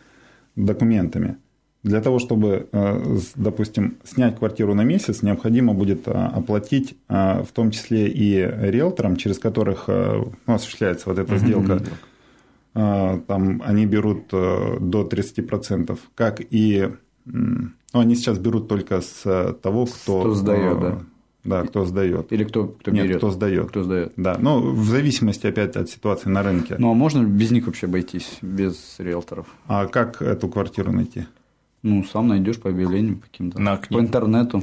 [0.56, 1.36] документами.
[1.82, 7.70] Для того, чтобы, э, допустим, снять квартиру на месяц, необходимо будет э, оплатить в том
[7.70, 11.80] числе и риэлторам, через которых ну, осуществляется вот эта сделка.
[12.72, 16.90] Там они берут до 30%, как и
[17.24, 19.22] ну, они сейчас берут только с
[19.62, 21.00] того, кто, кто сдает, да.
[21.44, 22.32] Да, кто сдает.
[22.32, 23.18] Или кто, кто Нет, берет.
[23.18, 23.68] кто сдает.
[23.68, 24.12] Кто сдает.
[24.16, 26.76] Да, ну, в зависимости опять от ситуации на рынке.
[26.78, 29.46] Ну, а можно без них вообще обойтись, без риэлторов?
[29.66, 31.26] А как эту квартиру найти?
[31.82, 33.60] Ну, сам найдешь по объявлениям каким-то.
[33.60, 34.62] На по интернету.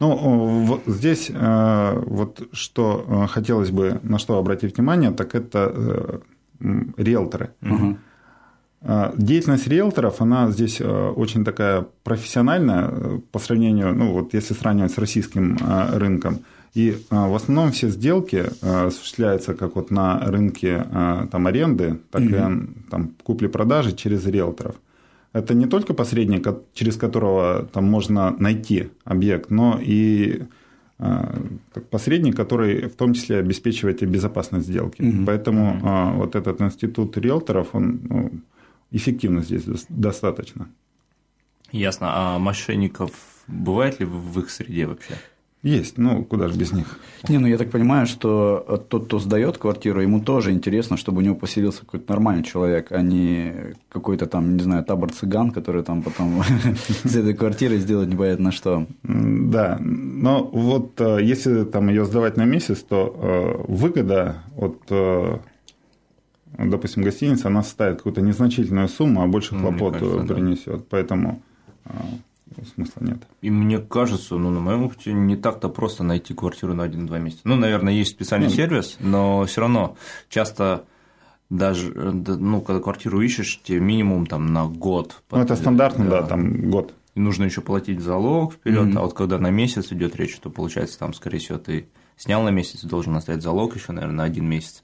[0.00, 0.16] Ну,
[0.64, 6.18] вот здесь э, вот что э, хотелось бы на что обратить внимание, так это э,
[6.96, 7.50] риэлторы.
[7.62, 7.98] Угу.
[8.80, 14.54] А, деятельность риэлторов, она здесь э, очень такая профессиональная э, по сравнению, ну вот если
[14.54, 16.40] сравнивать с российским э, рынком.
[16.74, 20.84] И в основном все сделки осуществляются как вот на рынке
[21.32, 22.36] там, аренды, так и
[22.90, 24.76] там, купли-продажи через риэлторов.
[25.32, 30.42] Это не только посредник, через которого там можно найти объект, но и
[31.90, 35.00] посредник, который в том числе обеспечивает и безопасность сделки.
[35.00, 35.24] Mm-hmm.
[35.24, 38.30] Поэтому вот этот институт риэлторов, он ну,
[38.90, 40.68] эффективно здесь достаточно.
[41.72, 42.08] Ясно.
[42.10, 43.10] А мошенников
[43.46, 45.14] бывает ли в их среде вообще?
[45.62, 47.00] Есть, ну куда же без них.
[47.28, 51.20] Не, ну я так понимаю, что тот, кто сдает квартиру, ему тоже интересно, чтобы у
[51.20, 56.02] него поселился какой-то нормальный человек, а не какой-то там, не знаю, табор цыган, который там
[56.02, 56.42] потом
[57.04, 58.86] с этой квартирой сделать непонятно что.
[59.02, 65.38] Да, но вот э, если там ее сдавать на месяц, то э, выгода от э,
[66.56, 70.78] допустим, гостиница, она составит какую-то незначительную сумму, а больше хлопот кажется, принесет.
[70.78, 70.84] Да.
[70.90, 71.42] Поэтому
[71.84, 72.04] а,
[72.74, 73.18] смысла нет.
[73.42, 77.42] И мне кажется, ну, на моем опыте, не так-то просто найти квартиру на 1-2 месяца.
[77.44, 78.56] Ну, наверное, есть специальный нет.
[78.56, 79.96] сервис, но все равно
[80.28, 80.84] часто
[81.50, 85.22] даже, ну, когда квартиру ищешь, тебе минимум там на год.
[85.30, 86.94] Ну, это стандартно, да, да там год.
[87.14, 88.98] И нужно еще платить залог вперед, mm-hmm.
[88.98, 92.50] а вот когда на месяц идет речь, то получается там, скорее всего, ты снял на
[92.50, 94.82] месяц, должен оставить залог еще, наверное, на один месяц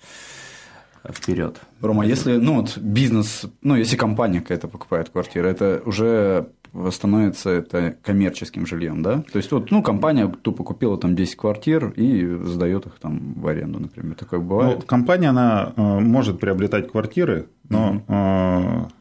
[1.13, 1.61] вперед.
[1.81, 6.49] Рома, если, ну вот бизнес, ну если компания какая-то покупает квартиру, это уже
[6.91, 9.23] становится это коммерческим жильем, да?
[9.33, 13.47] То есть вот, ну, компания тупо купила там 10 квартир и сдает их там в
[13.47, 14.17] аренду, например.
[14.17, 14.79] Такое бывает.
[14.81, 18.93] Ну, компания, она э, может приобретать квартиры, но угу.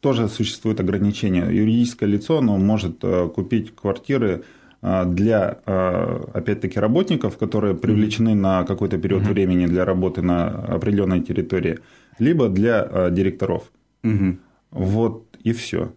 [0.00, 1.44] тоже существует ограничение.
[1.44, 4.44] Юридическое лицо, оно может э, купить квартиры а,
[5.06, 9.32] для, а, опять-таки, работников, которые привлечены на какой-то период угу.
[9.32, 11.78] времени для работы на определенной территории,
[12.18, 13.62] либо для а, директоров.
[14.02, 14.36] Угу.
[14.70, 15.92] Вот и все.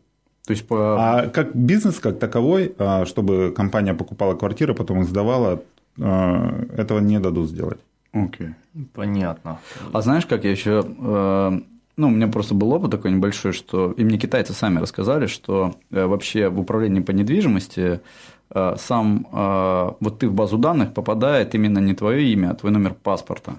[0.46, 0.96] То есть по...
[0.98, 5.62] А как бизнес как таковой, а, чтобы компания покупала квартиры, потом их сдавала,
[6.00, 7.80] а, этого не дадут сделать.
[8.14, 8.50] Окей.
[8.94, 9.60] Понятно.
[9.92, 10.84] А знаешь, как я еще...
[10.86, 11.60] э,
[11.98, 13.92] Ну, у меня просто был опыт такой небольшой, что...
[13.98, 18.00] И мне китайцы сами рассказали, что э, вообще в управлении по недвижимости
[18.78, 19.28] сам...
[19.32, 23.56] э, Вот ты в базу данных попадает именно не твое имя, а твой номер паспорта.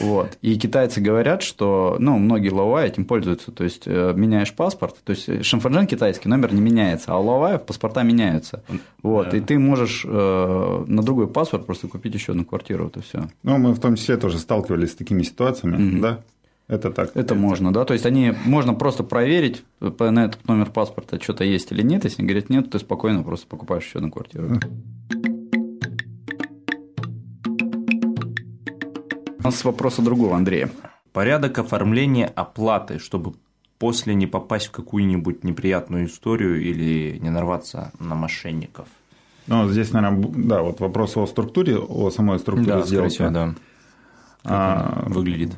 [0.00, 0.38] Вот.
[0.40, 3.50] И китайцы говорят, что, ну, многие лавай этим пользуются.
[3.50, 7.24] То есть, э, меняешь паспорт, то есть, э, шамфанжен китайский номер не меняется, а у
[7.26, 8.62] лаваев паспорта меняются.
[9.02, 9.30] Вот.
[9.30, 9.36] Да.
[9.36, 13.28] И ты можешь э, на другой паспорт просто купить еще одну квартиру, это все.
[13.42, 16.00] Ну, мы в том числе тоже сталкивались с такими ситуациями, Мгм.
[16.00, 16.20] да?
[16.70, 17.10] Это так.
[17.16, 17.84] Это можно, да?
[17.84, 22.04] То есть, они можно просто проверить на этот номер паспорта, что-то есть или нет.
[22.04, 24.60] Если говорят нет, ты спокойно просто покупаешь еще одну квартиру.
[29.38, 30.70] У нас вопрос от другого Андрея.
[31.12, 33.32] Порядок оформления оплаты, чтобы
[33.80, 38.86] после не попасть в какую-нибудь неприятную историю или не нарваться на мошенников.
[39.48, 43.08] Ну, здесь, наверное, да, вот вопрос о структуре, о самой структуре Да, сделки.
[43.14, 43.54] всего, да.
[44.42, 45.50] Как А, выглядит.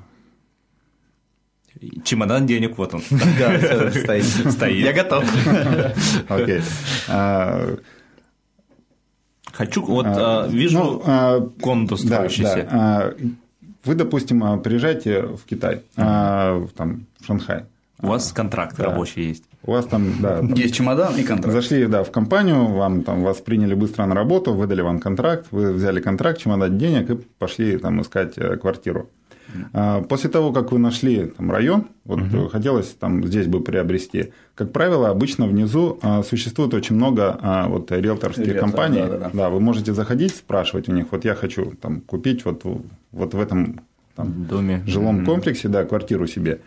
[2.05, 3.03] Чемодан денег, вот он.
[3.39, 4.24] Да, стоит.
[4.24, 4.85] Стоит.
[4.85, 5.24] Я готов.
[6.28, 6.61] Окей.
[7.09, 7.76] А,
[9.53, 11.53] Хочу, вот а, а, вижу ну,
[12.05, 12.68] Да, да.
[12.70, 13.14] А,
[13.85, 17.64] Вы, допустим, приезжаете в Китай, в- там, в Шанхай.
[18.01, 18.85] У вас контракт Да.
[18.85, 19.45] рабочий есть.
[19.64, 21.53] У вас там, да, там Есть чемодан и контракт.
[21.55, 25.72] Зашли, да, в компанию, вам там вас приняли быстро на работу, выдали вам контракт, вы
[25.72, 29.09] взяли контракт, чемодан денег и пошли там искать э, квартиру.
[29.72, 34.32] А, После того, как вы нашли там район, вот э, хотелось там здесь бы приобрести,
[34.55, 38.99] как правило, обычно внизу а, существует очень много а, вот риэлторских Риэлторов, компаний.
[39.01, 39.49] да-да-да.
[39.51, 42.62] вы можете заходить, спрашивать у них, вот я хочу там купить вот,
[43.12, 43.80] вот в этом
[44.16, 44.82] там, доме.
[44.86, 45.26] жилом Мгм.
[45.26, 46.61] комплексе, да, квартиру себе.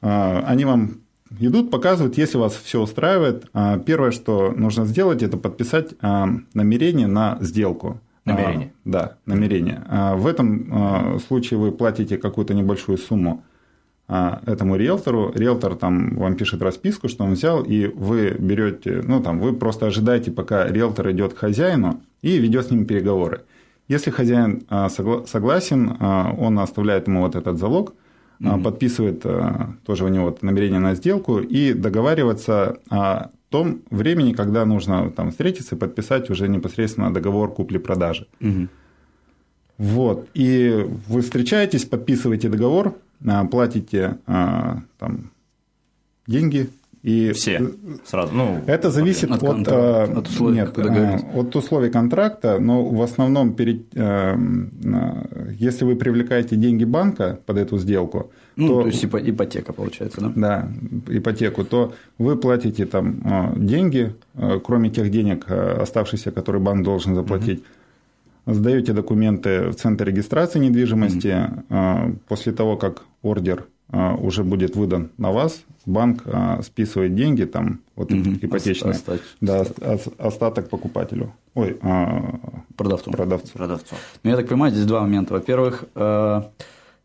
[0.00, 0.98] Они вам
[1.40, 3.50] идут, показывают, если вас все устраивает.
[3.84, 5.94] Первое, что нужно сделать, это подписать
[6.54, 8.00] намерение на сделку.
[8.34, 8.66] Намерение.
[8.68, 9.82] А, Да, намерение.
[9.88, 13.42] А, В этом а, случае вы платите какую-то небольшую сумму
[14.08, 15.32] а, этому риэлтору.
[15.34, 19.86] Риэлтор там вам пишет расписку, что он взял, и вы берете, ну там, вы просто
[19.86, 23.42] ожидаете, пока риэлтор идет к хозяину и ведет с ним переговоры.
[23.88, 27.94] Если хозяин а, согла- согласен, а, он оставляет ему вот этот залог,
[28.44, 34.32] а, подписывает а, тоже у него вот намерение на сделку и договариваться о том времени,
[34.32, 38.26] когда нужно там встретиться и подписать уже непосредственно договор купли-продажи.
[38.40, 38.68] Мгм.
[39.78, 40.28] Вот.
[40.34, 42.96] И вы встречаетесь, подписываете договор,
[43.26, 45.30] а, платите а, там,
[46.26, 46.68] деньги.
[47.04, 47.70] И Все
[48.04, 48.34] сразу.
[48.34, 53.54] Ну, это зависит От от, а, от условий, нет, от условий контракта, но в основном,
[53.54, 59.72] перед, если вы привлекаете деньги банка под эту сделку, Ну, то, то есть ипо- ипотека
[59.72, 60.32] получается, да?
[60.34, 60.68] да,
[61.16, 66.84] ипотеку, то вы платите там а, деньги, а, кроме тех денег, а, оставшихся, которые банк
[66.84, 67.62] должен заплатить.
[68.46, 71.50] Сдаете документы в центр регистрации недвижимости.
[71.70, 73.64] А, После того, как ордер
[74.20, 76.24] уже будет выдан на вас, банк
[76.62, 78.38] списывает деньги, там, вот Мгм.
[78.42, 79.22] ипотечные, Оста- остаток.
[79.40, 81.32] да, ост- ос- остаток покупателю.
[81.54, 81.78] Ой,
[82.76, 83.10] Продавцу.
[83.10, 83.52] продавцу.
[83.54, 83.94] продавцу.
[84.24, 85.32] Ну, я так понимаю, здесь два момента.
[85.34, 86.42] Во-первых, э,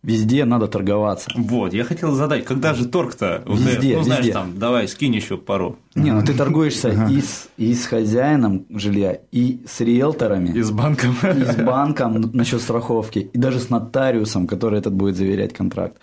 [0.04, 1.32] везде надо торговаться.
[1.36, 3.42] Вот, я хотел задать, когда же торг-то?
[3.46, 4.34] Вот, Везде, ну, знаешь, везде.
[4.34, 5.78] там, давай, скинь еще пару.
[5.96, 10.72] Не, ну ты торгуешься и с, и с хозяином жилья, и с риэлторами, И с
[10.72, 11.16] банком.
[11.24, 15.98] и с банком насчет страховки, и даже с нотариусом, который этот будет заверять контракт.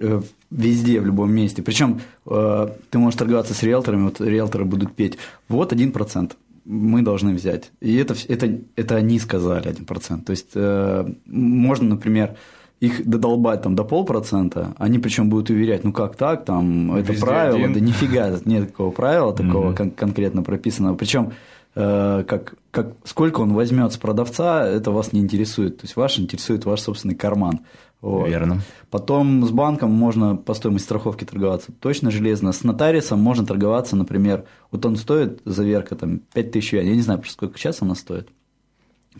[0.00, 0.20] Э,
[0.50, 1.60] Везде, в любом месте.
[1.62, 5.18] Причем ты можешь торговаться с риэлторами, вот риэлторы будут петь.
[5.48, 6.32] Вот 1%
[6.64, 7.70] мы должны взять.
[7.80, 10.22] И это, это, это они сказали 1%.
[10.24, 12.36] То есть э, можно, например,
[12.80, 17.24] их додолбать там до полпроцента, они причем будут уверять, ну как так, там это Везде
[17.24, 17.72] правило, один.
[17.72, 19.76] да нифига, нет такого правила, такого Мгм.
[19.76, 20.94] кон- конкретно прописанного.
[20.94, 21.32] Причем
[21.74, 25.78] э, как, как, сколько он возьмет с продавца, это вас не интересует.
[25.78, 27.60] То есть ваш интересует ваш собственный карман.
[28.02, 28.28] Вот.
[28.28, 28.60] Верно.
[28.90, 32.52] Потом с банком можно по стоимости страховки торговаться точно железно.
[32.52, 37.22] С нотариусом можно торговаться, например, вот он стоит, заверка там 5000 юаней, я не знаю,
[37.26, 38.28] сколько сейчас она стоит.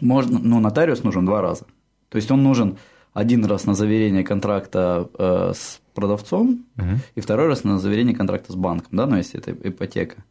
[0.00, 1.64] Можно, ну, нотариус нужен два раза.
[2.11, 2.76] То есть он нужен
[3.17, 6.67] один раз на заверение контракта э, с продавцом,
[7.14, 10.23] и второй раз на заверение контракта с банком, да, ну, если это ипотека.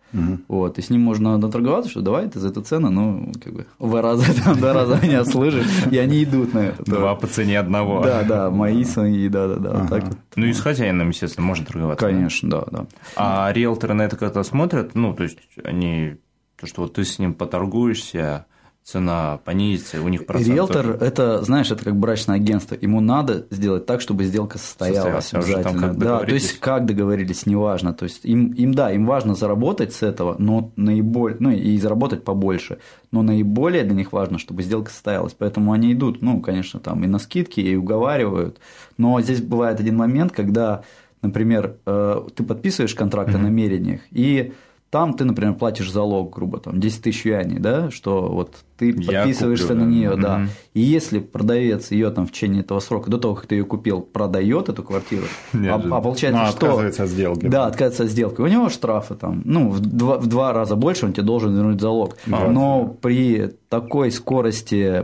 [0.47, 3.65] Вот, и с ним можно доторговаться, что давай ты за эту цену, ну, как бы,
[3.79, 6.83] два раза, там, два раза меня слышишь, и они идут на это.
[6.83, 8.03] Два по цене одного.
[8.03, 10.17] Да, да, мои свои, да, да, да, так вот.
[10.35, 12.05] Ну и с хозяином, естественно, можно торговаться.
[12.05, 12.85] Конечно, да, да.
[13.15, 14.93] А риэлторы на это как-то смотрят?
[14.93, 16.17] Ну, то есть они,
[16.55, 18.45] то, что вот ты с ним поторгуешься,
[18.85, 22.77] цена понизится, у них процент Риэлтор тоже...– это, знаешь, это как брачное агентство.
[22.79, 25.87] Ему надо сделать так, чтобы сделка состоялась, состоялась обязательно.
[25.87, 27.93] Там, да, то есть, как договорились, неважно.
[27.93, 32.23] То есть, им, им, да, им важно заработать с этого, но наиболее, ну, и заработать
[32.23, 32.77] побольше.
[33.11, 35.33] Но наиболее для них важно, чтобы сделка состоялась.
[35.35, 38.59] Поэтому они идут, ну, конечно, там и на скидки, и уговаривают.
[38.99, 40.83] Но здесь бывает один момент, когда,
[41.23, 43.35] например, э, ты подписываешь контракт mm-hmm.
[43.35, 44.53] о намерениях, и
[44.95, 49.69] там ты, например, платишь залог, грубо, там, 10 тысяч юаней, да, что вот ты подписываешься
[49.69, 50.21] куплю, на нее, да.
[50.21, 50.47] да.
[50.73, 54.01] И если продавец ее там в течение этого срока, до того, как ты ее купил,
[54.01, 55.23] продает эту квартиру,
[55.53, 56.65] а, а получается, ну, что.
[56.65, 57.47] Отказывается от сделки.
[57.47, 58.41] Да, отказывается от сделки.
[58.41, 61.79] У него штрафы там, ну, в два, в два раза больше он тебе должен вернуть
[61.79, 62.17] залог.
[62.25, 62.51] 20.
[62.51, 65.03] Но при такой скорости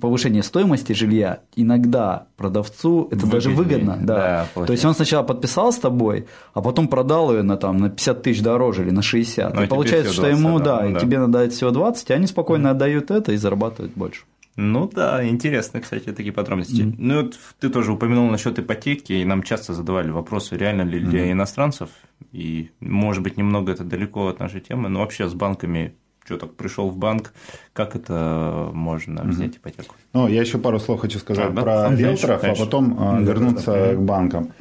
[0.00, 3.32] повышения стоимости жилья иногда продавцу это Выгоднее.
[3.32, 3.98] даже выгодно.
[4.00, 4.46] Да.
[4.54, 7.90] да То есть он сначала подписал с тобой, а потом продал ее на, там, на
[7.90, 9.54] 50 тысяч дороже или на 60.
[9.54, 12.26] Ну, и получается, 20, что ему, да, да, ну, тебе надо всего 20, и они
[12.26, 14.22] спокойно отдают это и зарабатывают больше.
[14.56, 16.82] Ну да, интересно, кстати, такие подробности.
[16.82, 16.94] Mm-hmm.
[16.98, 21.20] Ну вот ты тоже упомянул насчет ипотеки, и нам часто задавали вопросы, реально ли для
[21.20, 21.32] mm-hmm.
[21.32, 21.88] иностранцев,
[22.32, 25.94] и может быть немного это далеко от нашей темы, но вообще с банками
[26.24, 27.32] что так пришел в банк,
[27.72, 29.58] как это можно взять mm-hmm.
[29.58, 29.96] ипотеку?
[30.12, 31.96] Ну, я еще пару слов хочу сказать а, про да?
[31.96, 33.24] риэлторов, а потом mm-hmm.
[33.24, 33.96] вернуться mm-hmm.
[33.96, 34.52] к банкам.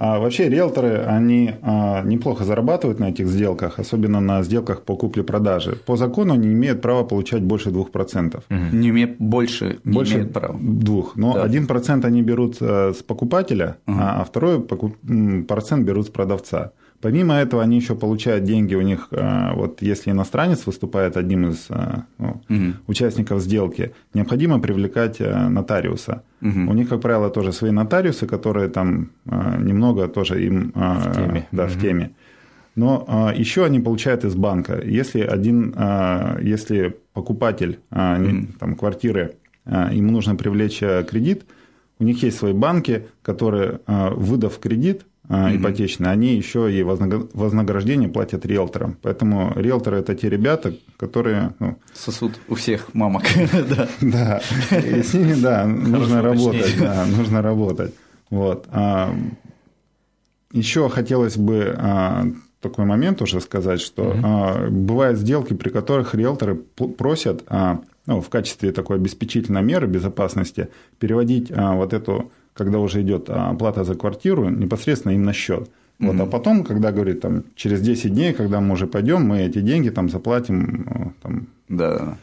[0.00, 5.76] А вообще риэлторы, они а, неплохо зарабатывают на этих сделках, особенно на сделках по купле-продаже.
[5.86, 8.36] По закону они имеют право получать больше 2%.
[8.36, 8.76] Угу.
[8.76, 10.56] Не имеют больше, не больше имеют права.
[10.60, 11.16] Двух.
[11.16, 11.46] Но да.
[11.46, 13.98] 1% они берут э, с покупателя, угу.
[14.00, 16.72] а второй процент берут с продавца.
[17.00, 21.66] Помимо этого, они еще получают деньги у них, э, вот если иностранец выступает одним из
[21.70, 22.72] э, ну, угу.
[22.88, 26.22] участников сделки, необходимо привлекать э, нотариуса.
[26.42, 26.70] Угу.
[26.70, 31.46] У них, как правило, тоже свои нотариусы, которые там немного тоже им в теме.
[31.52, 31.72] Да, угу.
[31.72, 32.10] в теме.
[32.74, 34.80] Но еще они получают из банка.
[34.84, 35.74] Если один,
[36.40, 38.46] если покупатель угу.
[38.58, 39.34] там, квартиры,
[39.66, 40.78] ему нужно привлечь
[41.08, 41.44] кредит,
[42.00, 45.56] у них есть свои банки, которые, выдав кредит, mm-hmm.
[45.56, 48.96] ипотечные, они еще и вознаграждение платят риэлторам.
[49.02, 51.54] Поэтому риэлторы– это те ребята, которые…
[51.58, 53.24] Ну, Сосуд у всех мамок.
[54.00, 56.74] Да, и с ними, да, нужно работать.
[56.78, 57.94] Да, нужно работать.
[58.30, 58.66] Вот.
[58.70, 59.14] А,
[60.52, 62.26] еще хотелось бы а,
[62.60, 64.70] такой момент уже сказать, что mm-hmm.
[64.70, 67.44] бывают сделки, при которых риэлторы просят
[68.06, 70.68] ну, в качестве такой обеспечительной меры безопасности
[70.98, 75.70] переводить вот эту когда уже идет оплата за квартиру, непосредственно им на счет.
[75.98, 76.22] Вот, mm-hmm.
[76.22, 79.90] А потом, когда говорит, там, через 10 дней, когда мы уже пойдем, мы эти деньги
[79.90, 82.16] там заплатим э, там, да.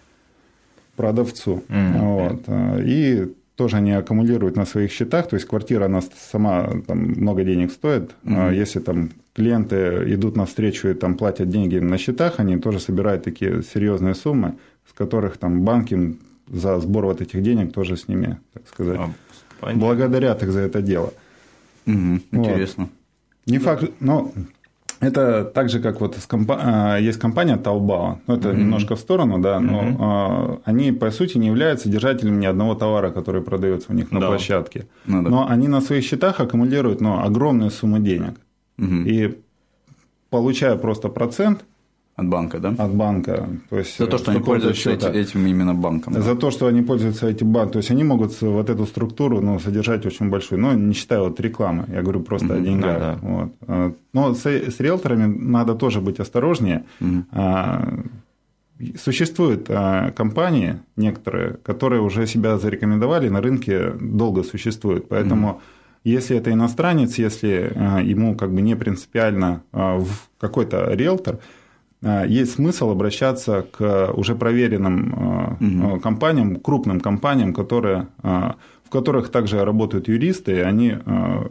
[0.96, 1.64] продавцу.
[1.68, 2.00] Mm-hmm.
[2.00, 2.44] Вот.
[2.48, 7.44] Э, и тоже они аккумулируют на своих счетах, то есть квартира она сама там, много
[7.44, 8.12] денег стоит.
[8.24, 8.56] Mm-hmm.
[8.56, 13.62] Если там клиенты идут навстречу и там платят деньги на счетах, они тоже собирают такие
[13.62, 14.54] серьезные суммы,
[14.90, 16.18] с которых там банки
[16.48, 19.00] за сбор вот этих денег тоже с ними, так сказать.
[19.66, 19.86] Понятно.
[19.86, 21.12] благодарят их за это дело.
[21.88, 22.84] Угу, интересно.
[22.84, 22.92] Вот.
[23.52, 24.32] Не факт, но
[25.00, 26.60] это так же, как вот компа...
[26.62, 31.12] А, есть компания Taobao, ну, это mm немножко в сторону, да, но mm они, по
[31.12, 34.28] сути, не являются держателями ни одного товара, который продается у них на да.
[34.28, 34.86] площадке.
[35.08, 35.30] Ну, да.
[35.30, 38.36] Но они на своих счетах аккумулируют ну, огромные суммы денег.
[38.80, 39.38] mm И
[40.30, 41.66] получая просто процент,
[42.16, 42.70] от банка, да?
[42.78, 43.50] От банка.
[43.70, 46.14] То есть, За то, что они пользуются этим, этим именно банком.
[46.14, 46.22] Да?
[46.22, 47.74] За то, что они пользуются этим банком.
[47.74, 50.62] То есть они могут вот эту структуру ну, содержать очень большую.
[50.62, 51.84] Но не считая вот рекламы.
[51.90, 53.00] Я говорю просто mm-hmm, о деньгах.
[53.00, 53.20] Да, да.
[53.22, 53.52] Вот.
[53.68, 56.86] А, но с, с риэлторами надо тоже быть осторожнее.
[57.02, 58.10] Mm-hmm.
[58.98, 65.10] Существуют а, компании некоторые, которые уже себя зарекомендовали, на рынке долго существуют.
[65.10, 65.60] Поэтому mm-hmm.
[66.06, 70.08] Если это иностранец, если ему как бы не принципиально в
[70.38, 71.40] какой-то риэлтор, а,
[72.28, 76.00] есть смысл обращаться к уже проверенным угу.
[76.00, 80.96] компаниям, крупным компаниям, которые, в которых также работают юристы, и они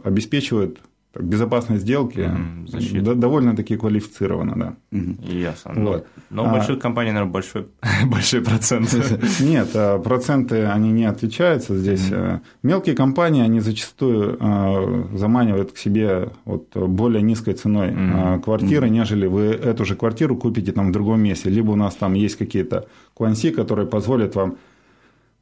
[0.03, 0.79] обеспечивают
[1.19, 4.99] безопасность сделки угу, довольно-таки квалифицирована, да.
[5.21, 5.73] Ясно.
[5.75, 6.07] Вот.
[6.29, 7.67] Но, но а, больших компаний, наверное, большой,
[8.05, 8.93] большой процент.
[9.39, 12.11] Нет, а проценты, они не отличаются здесь.
[12.11, 12.41] Угу.
[12.63, 18.41] Мелкие компании, они зачастую а, заманивают к себе вот более низкой ценой угу.
[18.41, 18.93] квартиры, угу.
[18.93, 21.49] нежели вы эту же квартиру купите там в другом месте.
[21.49, 24.57] Либо у нас там есть какие-то кванси, которые позволят вам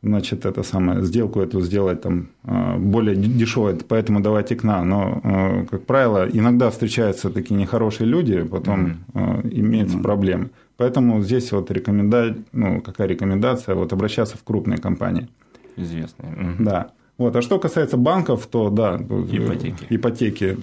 [0.04, 4.90] значит, это самое, сделку эту сделать там а, более дешевой, поэтому давайте к нам.
[4.90, 9.50] Но, а, как правило, иногда встречаются такие нехорошие люди, потом mm-hmm.
[9.60, 10.04] имеются mm-hmm.
[10.04, 10.50] проблемы.
[10.78, 12.36] Поэтому здесь вот рекоменда...
[12.52, 15.30] ну, какая рекомендация, вот обращаться в крупные компании.
[15.78, 16.32] Известные.
[16.32, 16.56] Mm-hmm.
[16.60, 16.92] Да.
[17.18, 17.36] Вот.
[17.36, 19.86] А что касается банков, то да, ипотеки.
[19.90, 20.58] ипотеки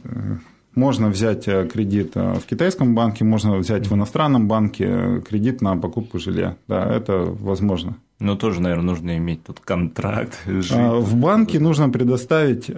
[0.74, 6.56] можно взять кредит в китайском банке, можно взять в иностранном банке кредит на покупку жилья.
[6.68, 7.96] Да, это возможно.
[8.20, 10.38] Но тоже, наверное, нужно иметь тут контракт.
[10.46, 10.72] Жить.
[10.72, 12.70] В банке нужно предоставить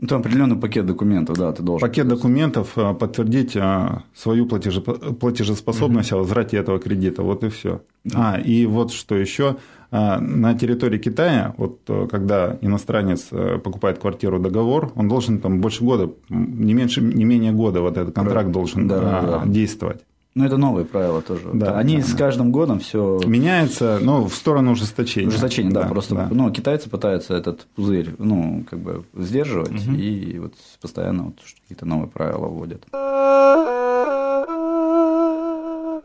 [0.00, 1.86] это определенный пакет документов, да, ты должен.
[1.86, 6.18] Пакет документов а, подтвердить а, свою платежеспособность угу.
[6.18, 7.22] о возврате этого кредита.
[7.22, 7.82] Вот и все.
[8.14, 9.56] А, и вот что еще.
[9.90, 11.80] А, на территории Китая, вот
[12.10, 13.28] когда иностранец
[13.64, 18.14] покупает квартиру договор, он должен там больше года, не меньше, не менее года вот этот
[18.14, 19.42] контракт должен да, да.
[19.46, 20.04] действовать.
[20.34, 21.50] Ну, это новые правила тоже.
[21.52, 25.28] Да, Они да, с каждым годом все меняется, но в сторону ужесточения.
[25.28, 26.14] Ужесточения, да, да просто.
[26.14, 26.28] Да.
[26.30, 29.96] Ну, китайцы пытаются этот пузырь, ну, как бы сдерживать, угу.
[29.96, 32.86] и вот постоянно вот какие-то новые правила вводят.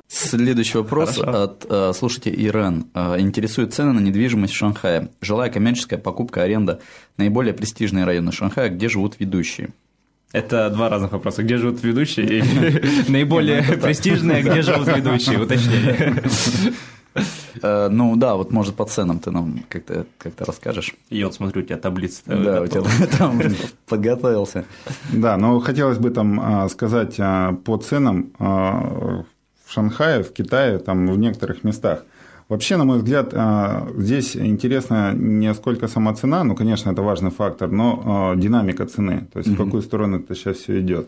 [0.08, 1.44] Следующий вопрос Хорошо.
[1.44, 2.86] от э, слушайте Ирен.
[2.94, 5.10] Э, интересует цены на недвижимость в Шанхае.
[5.22, 6.82] Жилая коммерческая покупка, аренда.
[7.18, 9.70] Наиболее престижные районы Шанхая, где живут ведущие.
[10.34, 11.44] Это два разных вопроса.
[11.44, 12.40] Где живут ведущие?
[12.40, 12.44] И
[13.08, 15.40] наиболее ну, престижные, где живут ведущие?
[15.40, 16.24] Уточнение.
[17.62, 20.96] Э, ну да, вот может по ценам ты нам как-то как расскажешь.
[21.12, 22.24] Я вот смотрю, у тебя таблица.
[22.26, 22.82] Да, у тебя
[23.18, 23.42] там
[23.88, 24.66] подготовился.
[25.12, 29.24] Да, но хотелось бы там а, сказать а, по ценам а,
[29.64, 32.06] в Шанхае, в Китае, там в некоторых местах.
[32.50, 37.32] Вообще, на мой взгляд, а, здесь интересно не сколько сама цена, ну, конечно, это важный
[37.32, 39.56] фактор, но а, динамика цены, то есть угу.
[39.56, 41.08] в какую сторону это сейчас все идет.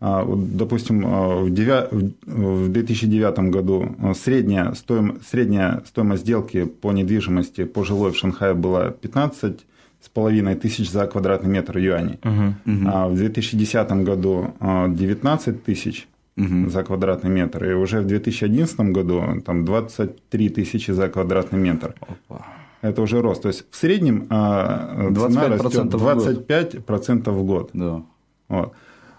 [0.00, 8.16] А, допустим, в 2009 году средняя, стоим, средняя стоимость сделки по недвижимости по жилой в
[8.16, 9.60] Шанхае была 15
[10.00, 12.54] с половиной тысяч за квадратный метр юаней, угу.
[12.86, 16.08] а в 2010 году 19 тысяч
[16.40, 16.70] угу.
[16.70, 17.64] за квадратный метр.
[17.64, 21.94] И уже в 2011 году там 23 тысячи за квадратный метр.
[22.00, 22.46] Опа.
[22.82, 23.42] Это уже рост.
[23.42, 27.70] То есть в среднем 25% а, цена растет 25% процентов в год.
[27.72, 28.02] Да.
[28.48, 28.72] Вот.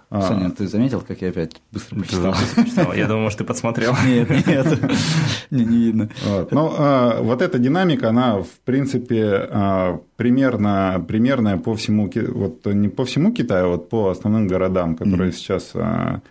[0.10, 0.22] А.
[0.24, 2.36] Саня, ты заметил, как я опять быстро прочитал?
[2.94, 3.96] Я думал, что ты подсмотрел.
[4.06, 4.68] Нет, нет,
[5.52, 6.10] не, не видно.
[6.26, 6.52] Вот.
[6.52, 12.90] Но а, вот эта динамика, она, в принципе, а, примерно, примерная по всему, вот не
[12.90, 15.36] по всему Китаю, а вот по основным городам, которые mm-hmm.
[15.36, 16.22] сейчас а, а,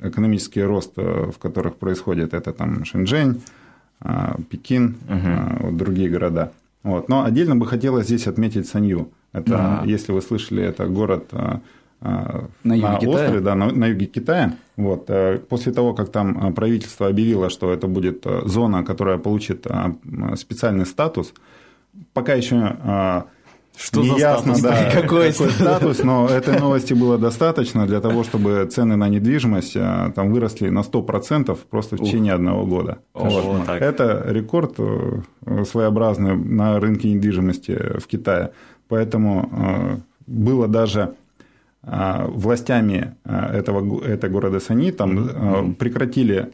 [0.00, 3.40] экономический рост, э, в которых происходит, это там Шэньчжэнь,
[4.00, 5.66] а, Пекин, угу.
[5.66, 6.52] вот другие города.
[6.82, 7.08] Вот.
[7.08, 9.08] Но отдельно бы хотелось здесь отметить Санью.
[9.32, 9.82] Это, да.
[9.84, 14.52] если вы слышали, это город на, юге на острове, да, на, на юге Китая.
[14.76, 15.06] Вот.
[15.08, 19.66] Э, после того, как там правительство объявило, что это будет зона, которая получит
[20.36, 21.32] специальный статус,
[22.12, 23.24] пока еще
[23.76, 24.84] что не за ясно, статус?
[24.84, 29.76] Да, какой, какой статус, но этой новости было достаточно для того, чтобы цены на недвижимость
[29.76, 32.38] э, там выросли на 100% просто в течение Ух.
[32.38, 32.98] одного года.
[33.12, 33.68] О, вот.
[33.68, 38.52] Это рекорд э, своеобразный на рынке недвижимости в Китае.
[38.88, 39.96] Поэтому э,
[40.26, 41.14] было даже
[41.82, 45.74] властями этого, этого города Сани там mm-hmm.
[45.74, 46.50] прекратили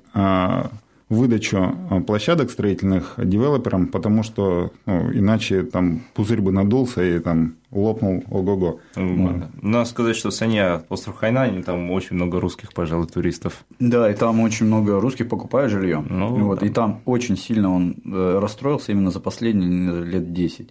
[1.12, 7.56] выдачу э, площадок строительных девелоперам, потому что ну, иначе там пузырь бы надулся и там
[7.70, 8.80] лопнул ого-го.
[8.96, 13.64] Ну, надо сказать, что Саня, остров Хайнань, там очень много русских, пожалуй, туристов.
[13.78, 16.04] Да, и там очень много русских покупают жилье.
[16.08, 16.66] Ну, вот, да.
[16.66, 20.70] И там очень сильно он э, расстроился именно за последние лет 10.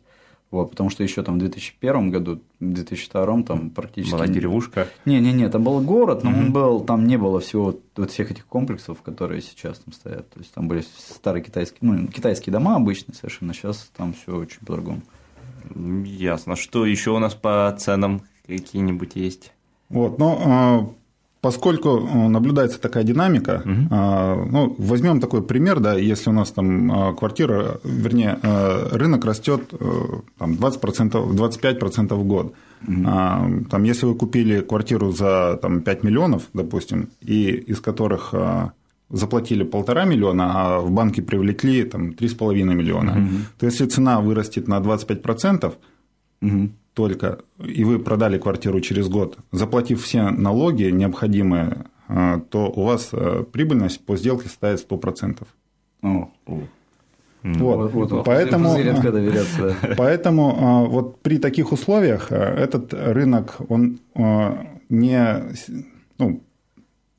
[0.52, 4.12] Вот, потому что еще там в 2001 году, в 2002 там практически...
[4.14, 4.90] Была деревушка?
[5.06, 6.40] Не-не-не, там был город, но угу.
[6.40, 10.30] он был, там не было всего вот всех этих комплексов, которые сейчас там стоят.
[10.30, 14.60] То есть там были старые китайские, ну, китайские дома обычные совершенно, сейчас там все очень
[14.60, 15.02] по-другому.
[16.06, 16.58] Ясно.
[16.58, 19.54] Что еще у нас по ценам какие-нибудь есть?
[19.88, 20.96] Вот, ну,
[21.42, 24.52] Поскольку э, наблюдается такая динамика, угу.
[24.52, 29.74] ну, возьмем такой пример, да, если у нас там а, квартира, вернее, э, рынок растет
[30.38, 32.54] там, 20%, 25% в год.
[32.88, 33.66] Угу.
[33.70, 38.34] Там, если вы купили квартиру за там, 5 миллионов, допустим, и из которых
[39.10, 43.30] заплатили полтора миллиона, а в банке привлекли там, 3,5 миллиона, угу.
[43.60, 45.74] то если цена вырастет на 25%,
[46.42, 52.84] угу только, и вы продали квартиру через год, заплатив все налоги необходимые, а, то у
[52.84, 55.44] вас а, прибыльность по сделке составит 100%.
[56.04, 56.60] О, о.
[57.44, 58.78] Вот, вот, вот, поэтому,
[59.98, 64.00] поэтому вот при таких условиях этот рынок, он
[64.90, 65.44] не,
[66.20, 66.44] ну,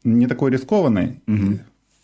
[0.05, 1.59] не такой рискованный, угу.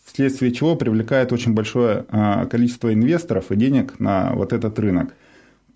[0.05, 2.07] вследствие чего привлекает очень большое
[2.51, 5.15] количество инвесторов и денег на вот этот рынок.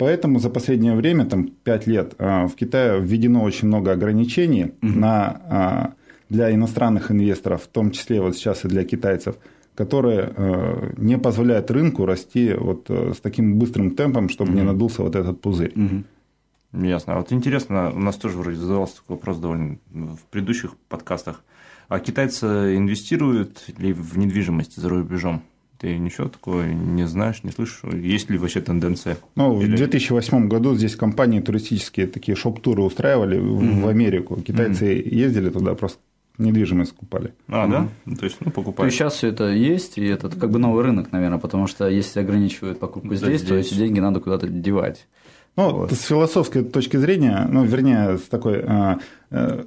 [0.02, 4.98] Поэтому за последнее время, там 5 лет, а, в Китае введено очень много ограничений угу.
[4.98, 5.92] на, а,
[6.28, 9.36] для иностранных инвесторов, в том числе вот сейчас и для китайцев,
[9.76, 14.58] которые а, не позволяют рынку расти вот с таким быстрым темпом, чтобы угу.
[14.58, 15.72] не надулся вот этот пузырь.
[15.76, 16.84] Угу.
[16.84, 17.14] Ясно.
[17.14, 21.44] А вот интересно, у нас тоже вроде задавался такой вопрос довольно в предыдущих подкастах.
[21.86, 25.44] А китайцы инвестируют ли в недвижимость за рубежом?
[25.82, 27.80] Ты ничего такого не знаешь, не слышишь?
[27.92, 29.16] Есть ли вообще тенденция?
[29.34, 29.72] Ну, Или...
[29.72, 33.82] в 2008 году здесь компании туристические такие шоп-туры устраивали mm-hmm.
[33.82, 34.40] в Америку.
[34.40, 35.08] Китайцы mm-hmm.
[35.12, 35.98] ездили туда, просто
[36.38, 37.34] недвижимость скупали.
[37.48, 37.88] А, mm-hmm.
[38.06, 38.14] да?
[38.14, 38.92] То есть, ну, покупают.
[38.92, 42.20] То сейчас все это есть, и это как бы новый рынок, наверное, потому что если
[42.20, 45.08] ограничивают покупку да, здесь, здесь, то эти деньги надо куда-то девать.
[45.56, 45.92] Ну, вот.
[45.92, 49.64] с философской точки зрения, ну, вернее, с такой а, э,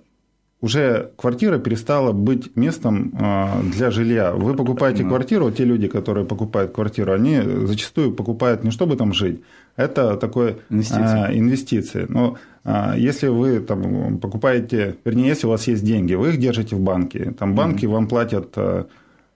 [0.66, 4.32] уже квартира перестала быть местом а, для жилья.
[4.34, 5.10] Вы покупаете да.
[5.10, 9.42] квартиру, те люди, которые покупают квартиру, они зачастую покупают не чтобы там жить,
[9.76, 11.24] это такое инвестиции.
[11.24, 12.06] А, инвестиции.
[12.10, 16.76] Но а, если вы там покупаете, вернее, если у вас есть деньги, вы их держите
[16.76, 17.90] в банке, там банки mm-hmm.
[17.90, 18.58] вам платят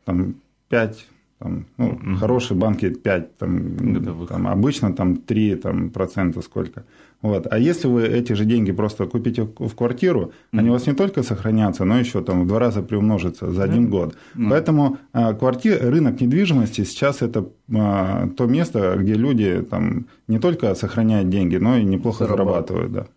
[0.06, 0.36] там,
[0.70, 1.06] 5
[1.38, 2.16] там, ну, mm-hmm.
[2.16, 6.84] хорошие банки 5, там, там, обычно там 3 там, процента сколько.
[7.22, 7.48] Вот.
[7.52, 10.60] А если вы эти же деньги просто купите в квартиру, mm-hmm.
[10.60, 13.86] они у вас не только сохранятся, но еще там в два раза приумножатся за один
[13.86, 13.90] mm-hmm.
[13.90, 14.16] год.
[14.36, 14.50] Mm-hmm.
[14.50, 20.74] Поэтому а, квартир, рынок недвижимости сейчас это а, то место, где люди там не только
[20.76, 22.92] сохраняют деньги, но и неплохо зарабатывают.
[22.92, 23.08] Да.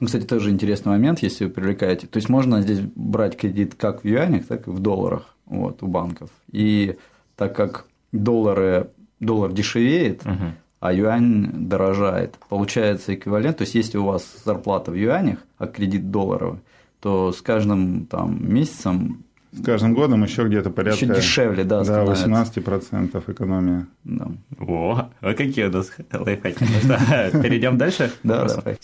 [0.00, 2.06] Ну, кстати, тоже интересный момент, если вы привлекаете.
[2.06, 5.86] То есть можно здесь брать кредит как в юанях, так и в долларах вот, у
[5.86, 6.30] банков.
[6.50, 6.96] И
[7.36, 8.88] так как доллары,
[9.20, 10.54] доллар дешевеет, угу.
[10.82, 13.58] А юань дорожает, получается эквивалент.
[13.58, 16.58] То есть, если у вас зарплата в юанях, а кредит долларовый,
[17.00, 19.22] то с каждым там, месяцем
[19.52, 21.04] с каждым годом еще где-то порядка...
[21.04, 23.86] Еще дешевле, да, Да, 18% экономия.
[24.02, 24.28] Да.
[24.58, 26.58] О, а какие у нас лайфхаки.
[27.42, 28.10] Перейдем дальше?
[28.24, 28.78] Да, давай.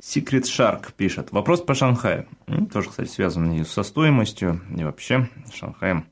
[0.00, 1.30] Secret Shark пишет.
[1.30, 2.26] Вопрос по Шанхаю.
[2.72, 6.06] Тоже, кстати, связан и со стоимостью, и вообще с Шанхаем.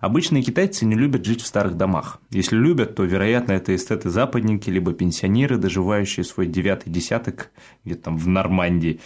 [0.00, 2.20] Обычные китайцы не любят жить в старых домах.
[2.30, 7.50] Если любят, то, вероятно, это эстеты-западники, либо пенсионеры, доживающие свой девятый десяток
[7.84, 9.00] где-то там в Нормандии.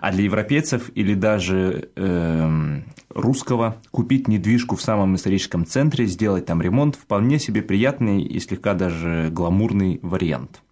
[0.00, 2.80] А для европейцев или даже э,
[3.10, 8.74] русского купить недвижку в самом историческом центре, сделать там ремонт– вполне себе приятный и слегка
[8.74, 10.63] даже гламурный вариант.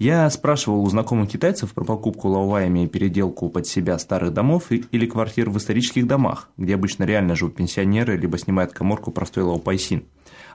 [0.00, 5.04] Я спрашивал у знакомых китайцев про покупку лаоваями и переделку под себя старых домов или
[5.04, 10.04] квартир в исторических домах, где обычно реально живут пенсионеры, либо снимают коморку простой лаопайсин.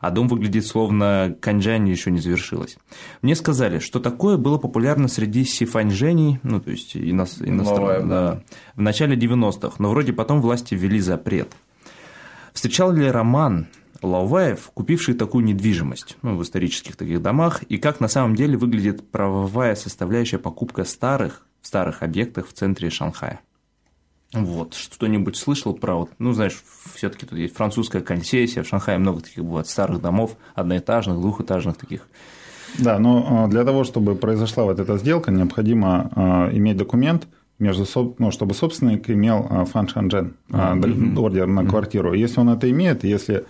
[0.01, 2.79] А дом выглядит словно канджань еще не завершилась.
[3.21, 8.41] Мне сказали, что такое было популярно среди сифаньжений, ну, то есть ино- иностранных, да,
[8.75, 11.53] в начале 90-х, но вроде потом власти ввели запрет.
[12.51, 13.67] Встречал ли Роман
[14.05, 19.09] Лауваев, купивший такую недвижимость ну, в исторических таких домах, и как на самом деле выглядит
[19.09, 23.41] правовая составляющая покупка старых, старых объектов в центре Шанхая.
[24.33, 26.61] Вот, что-нибудь слышал про вот, ну, знаешь,
[26.93, 32.07] все-таки тут есть французская концессия, в Шанхае много таких бывает старых домов, одноэтажных, двухэтажных таких.
[32.79, 37.27] Да, но а, для того, чтобы произошла вот эта сделка, необходимо а, иметь документ,
[37.57, 37.85] между,
[38.19, 41.17] ну, чтобы собственник имел а, фан шанжен, mm-hmm.
[41.17, 42.13] ордер на квартиру.
[42.13, 43.45] Если он это имеет, если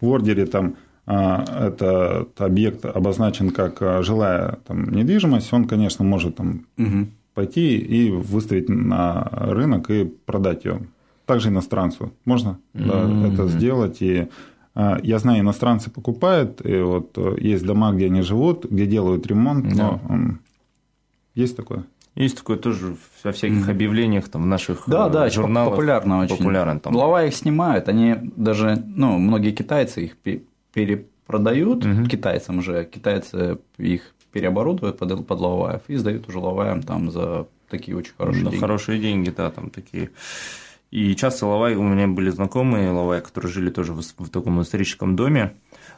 [0.00, 0.76] в ордере там
[1.06, 7.08] а, этот объект обозначен как а, жилая там, недвижимость, он, конечно, может там, угу.
[7.34, 10.82] пойти и выставить на рынок и продать ее.
[11.26, 12.84] Также иностранцу можно угу.
[12.84, 13.98] да, это сделать.
[14.00, 14.28] И
[14.74, 19.26] а, я знаю, иностранцы покупают, и вот э, есть дома, где они живут, где делают
[19.26, 20.00] ремонт, да.
[20.08, 20.38] но
[21.34, 21.84] есть такое.
[22.16, 23.70] Есть такое тоже во всяких mm.
[23.70, 25.70] объявлениях там в наших да, э, да, журналах.
[25.70, 26.36] Популярно очень.
[26.36, 26.92] Популярен там.
[26.92, 30.16] Глава их снимают, они даже, ну, многие китайцы их
[30.72, 32.08] перепродают mm-hmm.
[32.08, 37.96] китайцам же, китайцы их переоборудуют под, под лаваев и сдают уже лаваям там за такие
[37.96, 38.58] очень хорошие деньги.
[38.58, 40.10] Хорошие деньги, да, там такие.
[40.90, 45.14] И часто лавай, у меня были знакомые лавай, которые жили тоже в, в таком историческом
[45.14, 45.54] доме,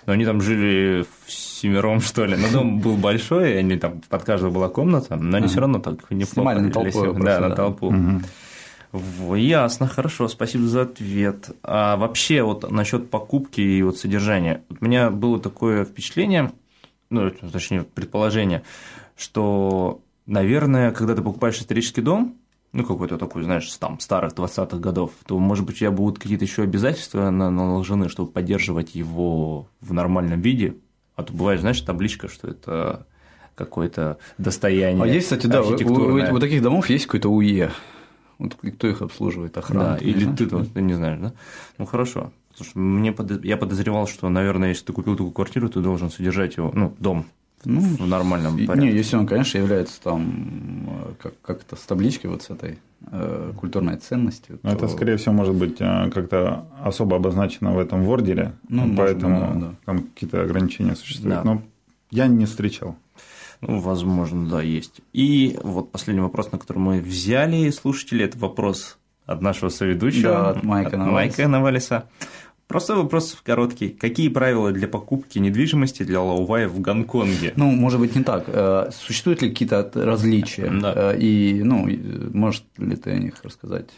[0.07, 2.37] но они там жили в семером, что ли.
[2.37, 6.11] Но дом был большой, они там под каждого была комната, но они все равно так
[6.11, 7.13] неплохо Снимали на толпу.
[7.23, 7.95] Да, на толпу.
[9.35, 11.51] Ясно, хорошо, спасибо за ответ.
[11.63, 14.63] А вообще вот насчет покупки и вот содержания.
[14.69, 16.53] У меня было такое впечатление,
[17.09, 18.63] ну, точнее, предположение,
[19.17, 22.37] что, наверное, когда ты покупаешь исторический дом,
[22.73, 26.45] ну, какой-то такой, знаешь, там, старых 20-х годов, то, может быть, у тебя будут какие-то
[26.45, 30.77] еще обязательства наложены, чтобы поддерживать его в нормальном виде.
[31.15, 33.07] А то бывает, знаешь, табличка, что это
[33.55, 35.05] какое-то достояние.
[35.05, 37.71] А есть, кстати, да, у, у, у таких домов есть какой-то УЕ.
[38.39, 39.57] Вот кто их обслуживает?
[39.59, 39.85] Охрана?
[39.91, 41.33] Да, или ты, ты не знаешь, да?
[41.77, 42.33] Ну, хорошо.
[42.51, 43.45] Потому что мне под...
[43.45, 47.27] я подозревал, что, наверное, если ты купил такую квартиру, ты должен содержать его, ну, дом
[47.65, 48.89] ну, в нормальном порядке.
[48.89, 52.79] Не, если он, конечно, является там э, как, как то с табличкой вот с этой
[53.11, 54.59] э, культурной ценностью.
[54.59, 54.69] То...
[54.69, 59.61] Это, скорее всего, может быть э, как-то особо обозначено в этом вордере, ну, поэтому да,
[59.61, 59.75] да.
[59.85, 61.37] там какие-то ограничения существуют.
[61.37, 61.45] Да.
[61.45, 61.63] Но
[62.11, 62.97] Я не встречал.
[63.61, 65.01] Ну, возможно, да, есть.
[65.13, 70.51] И вот последний вопрос, на который мы взяли слушатели, это вопрос от нашего соведущего, да,
[70.51, 72.09] от Майка, от Майка Навалиса.
[72.73, 73.91] Просто вопрос короткий.
[73.91, 77.53] Какие правила для покупки недвижимости для Лаувая в Гонконге?
[77.57, 78.45] Ну, может быть, не так.
[78.47, 80.73] Э, существуют ли какие-то различия?
[80.81, 81.13] Да.
[81.13, 81.87] Э, и, ну,
[82.33, 83.91] можешь ли ты о них рассказать?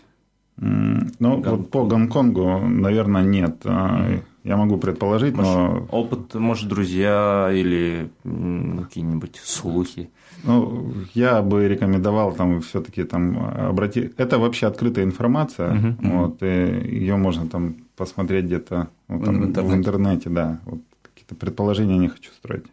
[0.57, 1.47] Ну, Гонконг.
[1.47, 3.65] вот по Гонконгу, наверное, нет.
[3.65, 4.23] Mm-hmm.
[4.45, 5.89] Я могу предположить, может, но...
[5.91, 10.11] Опыт, может, друзья или какие-нибудь слухи?
[10.43, 14.13] Ну, я бы рекомендовал там все-таки там обратить.
[14.19, 15.95] Это вообще открытая информация, uh-huh.
[16.03, 19.75] вот, и ее можно там посмотреть где-то вот, там, в, интернете.
[19.75, 20.61] в интернете, да.
[20.65, 22.65] Вот, какие-то предположения не хочу строить.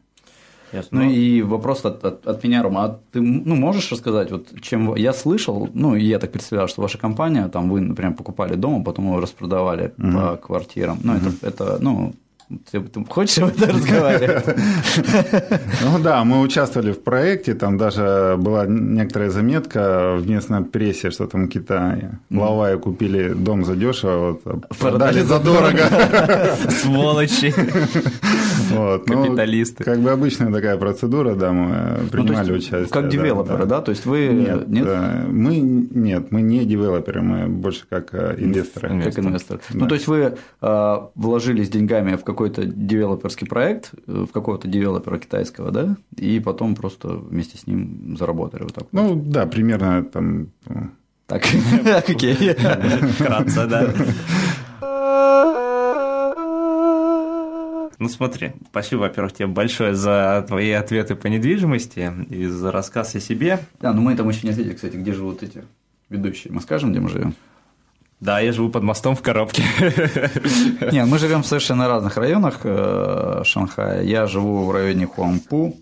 [0.71, 1.01] Ясно.
[1.01, 4.95] Ну и вопрос от, от, от меня, Рома, а ты ну, можешь рассказать, вот чем
[4.95, 8.83] я слышал, ну я так представляю, что ваша компания, там вы, например, покупали дом, а
[8.83, 10.11] потом его распродавали угу.
[10.13, 10.99] по квартирам.
[11.03, 11.25] Ну, угу.
[11.41, 12.13] это, это, ну,
[12.71, 14.45] ты, ты хочешь об этом разговаривать?
[15.83, 21.27] Ну да, мы участвовали в проекте, там даже была некоторая заметка в местной прессе, что
[21.27, 25.81] там Китай, Лавая купили дом за дешево, вот, продали за дорого.
[26.69, 27.53] Сволочи.
[28.71, 29.83] Вот, ну, Капиталисты.
[29.83, 32.87] Как бы обычная такая процедура, да, мы ну, принимали участие.
[32.87, 34.67] Как девелоперы, да, То есть вы нет?
[34.67, 34.87] Нет,
[35.27, 39.01] мы нет, мы не девелоперы, мы больше как э, инвесторы.
[39.03, 39.59] Как инвесторы.
[39.71, 44.67] Ну, то есть вы э, вложились деньгами в какой какой-то девелоперский проект, э, в какого-то
[44.67, 49.29] девелопера китайского, да, и потом просто вместе с ним заработали вот так Ну, вот.
[49.29, 50.47] да, примерно там...
[50.67, 50.89] Ну.
[51.27, 51.43] Так,
[51.85, 52.55] окей.
[53.13, 53.93] Вкратце, да.
[57.99, 63.19] Ну смотри, спасибо, во-первых, тебе большое за твои ответы по недвижимости и за рассказ о
[63.19, 63.59] себе.
[63.79, 65.63] Да, но мы там еще не ответили, кстати, где живут эти
[66.09, 66.51] ведущие.
[66.51, 67.35] Мы скажем, где мы живем?
[68.21, 69.63] Да, я живу под мостом в коробке.
[70.91, 74.03] Нет, мы живем в совершенно разных районах э, Шанхая.
[74.03, 75.75] Я живу в районе Хуанпу,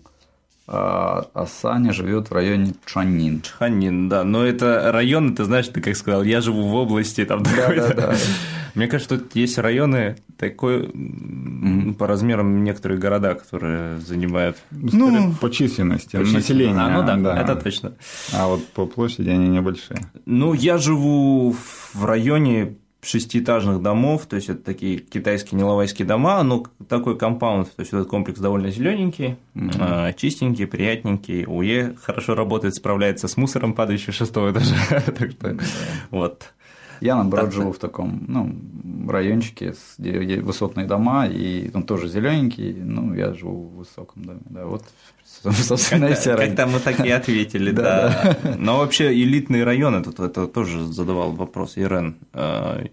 [0.66, 3.42] а, а Саня живет в районе Чаннин.
[3.42, 4.24] Чаннин, да.
[4.24, 7.94] Но это район, ты знаешь, ты как сказал, я живу в области там да, да,
[7.94, 8.14] да.
[8.74, 11.94] Мне кажется, тут есть районы такой mm-hmm.
[11.94, 16.78] по размерам некоторые города, которые занимают ну, по численности, по населения.
[16.78, 17.94] А, ну да, да, это точно.
[18.32, 19.98] А вот по площади они небольшие.
[20.24, 21.52] Ну, я живу
[21.94, 27.80] в районе шестиэтажных домов, то есть это такие китайские неловайские дома, но такой компаунд, то
[27.80, 30.14] есть этот комплекс довольно зелененький, mm-hmm.
[30.16, 34.76] чистенький, приятненький, УЕ хорошо работает, справляется с мусором, падающим шестого этажа,
[35.18, 35.56] так что
[36.10, 36.52] вот.
[37.00, 42.74] Я, наоборот, так, живу в таком ну, райончике, где высотные дома, и он тоже зелененький,
[42.74, 44.40] ну, я живу в высоком доме.
[44.44, 44.84] Да, вот,
[45.24, 48.36] собственно, как, вся Как-то мы так и ответили, да.
[48.58, 52.16] Но вообще элитные районы, тут это тоже задавал вопрос Ирен.
[52.32, 52.84] А,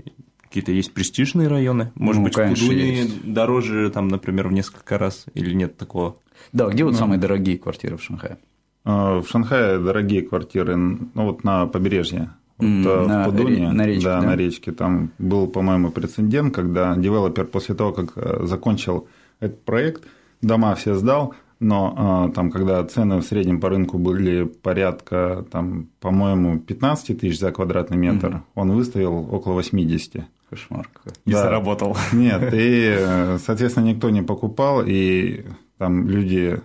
[0.44, 1.92] какие-то есть престижные районы?
[1.96, 6.18] Может ну, быть, в Кудуне дороже, там, например, в несколько раз, или нет такого?
[6.54, 6.98] Да, где вот ну.
[6.98, 8.38] самые дорогие квартиры в Шанхае?
[8.86, 12.32] А, в Шанхае дорогие квартиры, ну вот на побережье.
[12.58, 14.72] Вот, mm, в на, Пудуне, на речке, да, да, на речке.
[14.72, 19.08] Там был, по-моему, прецедент, когда девелопер после того, как э, закончил
[19.40, 20.04] этот проект,
[20.42, 25.90] дома все сдал, но э, там, когда цены в среднем по рынку были порядка, там,
[26.00, 30.24] по-моему, 15 тысяч за квадратный метр, mm он выставил около 80.
[30.50, 31.14] Кошмар какой.
[31.26, 31.44] Да.
[31.44, 31.96] заработал.
[32.14, 35.46] Нет, и, соответственно, никто не покупал, и
[35.78, 36.60] там люди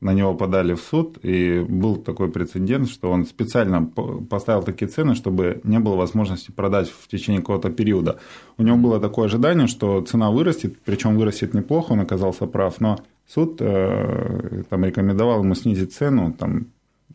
[0.00, 5.14] на него подали в суд, и был такой прецедент, что он специально поставил такие цены,
[5.14, 8.18] чтобы не было возможности продать в течение какого-то периода.
[8.58, 12.98] У него было такое ожидание, что цена вырастет, причем вырастет неплохо, он оказался прав, но
[13.26, 16.66] суд э, там, рекомендовал ему снизить цену там,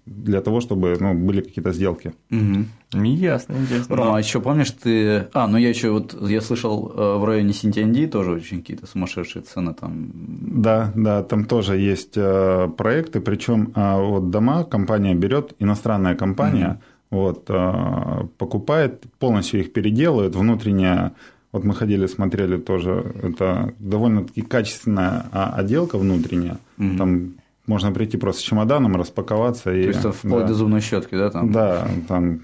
[0.06, 2.14] для того, чтобы ну, были какие-то сделки.
[2.30, 3.04] Угу.
[3.04, 3.95] Ясно, интересно.
[3.95, 5.28] Рома, а еще помнишь ты.
[5.34, 9.43] А, ну я еще вот я слышал э, в районе Синтианди тоже очень какие-то сумасшедшие
[9.43, 10.12] цены там.
[10.14, 16.82] Да, да, там тоже есть э, проекты, причем а, вот дома компания берет, иностранная компания,
[17.10, 17.22] угу.
[17.22, 21.14] вот, э, покупает, полностью их переделывает, внутренняя
[21.54, 26.58] вот мы ходили, смотрели тоже, это довольно-таки качественная а, отделка внутренняя.
[26.80, 26.97] Угу.
[26.97, 27.34] Там
[27.66, 29.66] можно прийти просто с чемоданом, распаковаться.
[29.66, 30.47] То и, есть, вплоть да.
[30.47, 31.30] до зубной щетки, да?
[31.30, 31.51] Там?
[31.51, 32.41] Да, там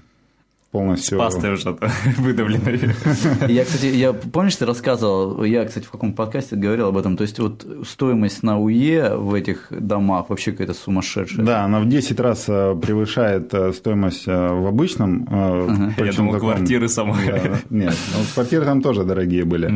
[0.70, 1.18] полностью...
[1.18, 1.76] С пастой уже
[2.18, 2.94] выдавленной.
[3.48, 7.22] Я, кстати, я, помнишь, ты рассказывал, я, кстати, в каком подкасте говорил об этом, то
[7.22, 11.44] есть вот стоимость на УЕ в этих домах вообще какая-то сумасшедшая.
[11.44, 15.26] Да, она в 10 раз э, превышает э, стоимость э, в обычном.
[15.30, 15.94] Ага.
[16.04, 16.50] Я думал, таком...
[16.52, 17.26] квартиры самой.
[17.26, 19.72] Да, нет, ну, квартиры там тоже дорогие были.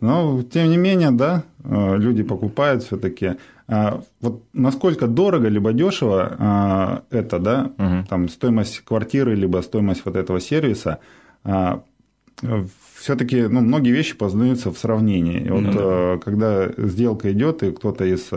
[0.00, 3.36] Но, тем не менее, да, люди покупают все-таки.
[3.70, 8.06] А, вот насколько дорого либо дешево а, это, да, угу.
[8.08, 11.00] там стоимость квартиры либо стоимость вот этого сервиса,
[11.44, 11.82] а,
[12.94, 15.50] все-таки ну, многие вещи познаются в сравнении.
[15.50, 16.18] Вот ну, да.
[16.24, 18.30] когда сделка идет и кто-то из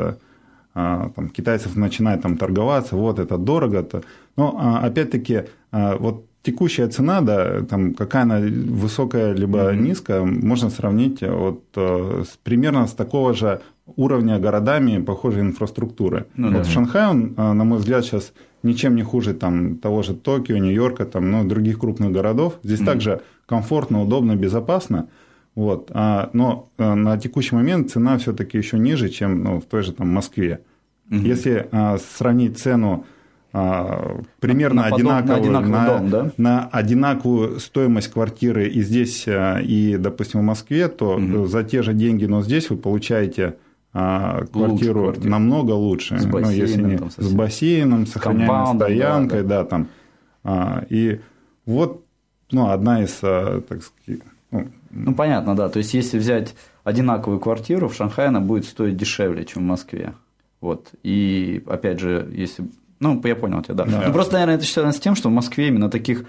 [0.74, 3.80] там, китайцев начинают там торговаться, вот это дорого.
[3.80, 4.04] -то.
[4.38, 9.82] Но опять-таки, вот текущая цена, да, там какая она высокая либо mm-hmm.
[9.82, 13.62] низкая, можно сравнить вот с, примерно с такого же
[13.96, 16.28] уровня городами похожей инфраструктуры.
[16.36, 16.64] Ну, вот да.
[16.64, 18.34] Шанхай, он, на мой взгляд, сейчас
[18.64, 22.60] ничем не хуже там, того же Токио, Нью-Йорка, там, ну, других крупных городов.
[22.64, 22.86] Здесь mm-hmm.
[22.86, 25.08] также комфортно, удобно, безопасно.
[25.56, 25.92] Вот.
[25.94, 29.92] А, но а, на текущий момент цена все-таки еще ниже, чем ну, в той же
[29.92, 30.62] там, Москве.
[31.10, 31.20] Угу.
[31.20, 33.06] Если а, сравнить цену
[33.52, 36.32] а, примерно на одинаковую, на, на, дом, да?
[36.38, 41.48] на одинаковую стоимость квартиры и здесь, а, и, допустим, в Москве, то угу.
[41.48, 43.56] за те же деньги, но здесь вы получаете
[43.94, 46.20] а, квартиру лучше намного лучше.
[46.20, 49.64] С бассейном, ну, если не, там, с бассейном, сохраняемой стоянкой, да, да.
[49.64, 49.88] да там.
[50.44, 51.20] А, и
[51.66, 52.06] вот
[52.52, 54.22] ну, одна из, а, так сказать,
[54.52, 55.70] ну, ну, понятно, да.
[55.70, 60.14] То есть, если взять одинаковую квартиру, в Шанхае она будет стоить дешевле, чем в Москве.
[60.60, 60.90] Вот.
[61.04, 62.66] И опять же, если.
[63.00, 63.86] Ну, я понял тебя, да.
[63.86, 64.04] да.
[64.08, 66.26] Ну, просто, наверное, это связано с тем, что в Москве именно таких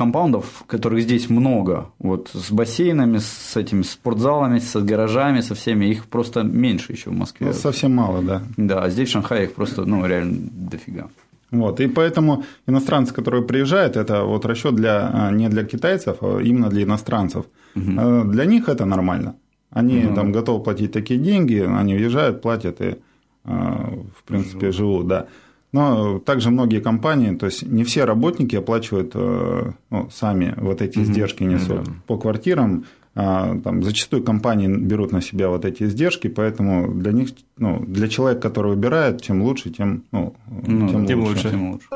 [0.00, 6.06] компаундов, которых здесь много, вот с бассейнами, с этими спортзалами, с гаражами, со всеми, их
[6.06, 7.48] просто меньше еще в Москве.
[7.48, 8.42] Ну, совсем мало, да.
[8.56, 11.08] Да, а здесь в Шанхае их просто, ну, реально дофига.
[11.50, 16.40] Вот, и поэтому иностранцы, которые приезжают, это вот расчет для, а, не для китайцев, а
[16.40, 17.44] именно для иностранцев.
[17.76, 18.30] Угу.
[18.32, 19.34] Для них это нормально.
[19.70, 20.14] Они угу.
[20.14, 22.96] там готовы платить такие деньги, они въезжают, платят и,
[23.44, 25.26] а, в принципе, живут, живут да.
[25.72, 31.44] Но также многие компании, то есть не все работники оплачивают ну, сами вот эти издержки
[31.44, 31.92] несут да.
[32.06, 32.84] по квартирам.
[33.14, 38.08] А, там, зачастую компании берут на себя вот эти издержки, поэтому для них, ну, для
[38.08, 40.34] человека, который выбирает, чем лучше, тем, ну,
[40.66, 41.34] ну тем, тем лучше.
[41.34, 41.50] лучше.
[41.50, 41.86] Тем лучше.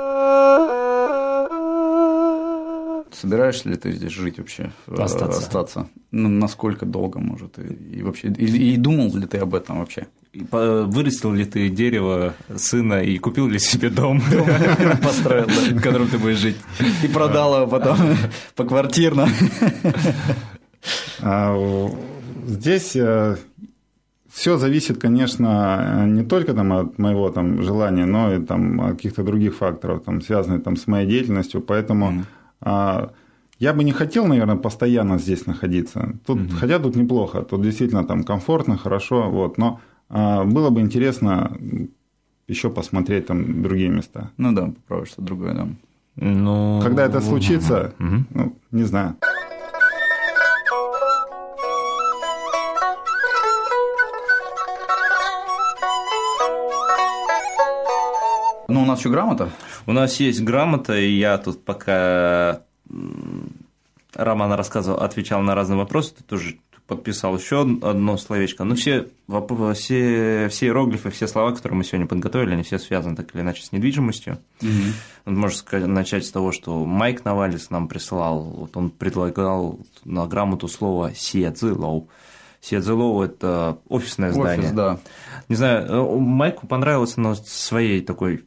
[3.14, 4.72] Собираешься ли ты здесь жить вообще?
[4.86, 5.38] Э, остаться.
[5.38, 5.88] Остаться?
[6.10, 7.58] Ну, насколько долго, может?
[7.58, 10.06] И, и вообще, и, и думал ли ты об этом вообще?
[10.50, 14.20] Вырастил ли ты дерево сына и купил ли себе дом,
[15.02, 16.56] построил, в котором ты будешь жить?
[17.04, 17.98] И продал его потом
[18.56, 19.28] по квартирно.
[21.20, 21.56] А,
[22.46, 23.36] здесь э,
[24.32, 29.22] все зависит, конечно, не только там, от моего там, желания, но и там, от каких-то
[29.22, 31.60] других факторов, там, связанных там, с моей деятельностью.
[31.60, 32.24] Поэтому mm.
[32.64, 36.18] Я бы не хотел, наверное, постоянно здесь находиться.
[36.26, 36.56] Тут, mm-hmm.
[36.56, 41.56] Хотя тут неплохо, тут действительно там комфортно, хорошо, вот, но а, было бы интересно
[42.48, 44.30] еще посмотреть там другие места.
[44.36, 45.68] Ну да, попробуй что другое, да.
[46.16, 46.80] Ну...
[46.82, 48.24] Когда это случится, угу.
[48.30, 49.16] ну, не знаю.
[58.74, 59.50] Ну, у нас еще грамота?
[59.86, 62.62] У нас есть грамота, и я тут пока
[64.14, 66.56] Роман рассказывал, отвечал на разные вопросы, ты тоже
[66.88, 68.64] подписал еще одно словечко.
[68.64, 73.32] Ну, все, все, все иероглифы, все слова, которые мы сегодня подготовили, они все связаны так
[73.34, 74.38] или иначе с недвижимостью.
[74.60, 75.30] Угу.
[75.36, 80.68] Можно сказать, начать с того, что Майк Навалис нам присылал, вот он предлагал на грамоту
[80.68, 82.08] слово «сиэцзилоу».
[82.60, 84.66] Сиэцзилоу– это офисное здание.
[84.66, 84.98] Офис, да.
[85.48, 88.44] Не знаю, э, Майку понравилось оно своей такой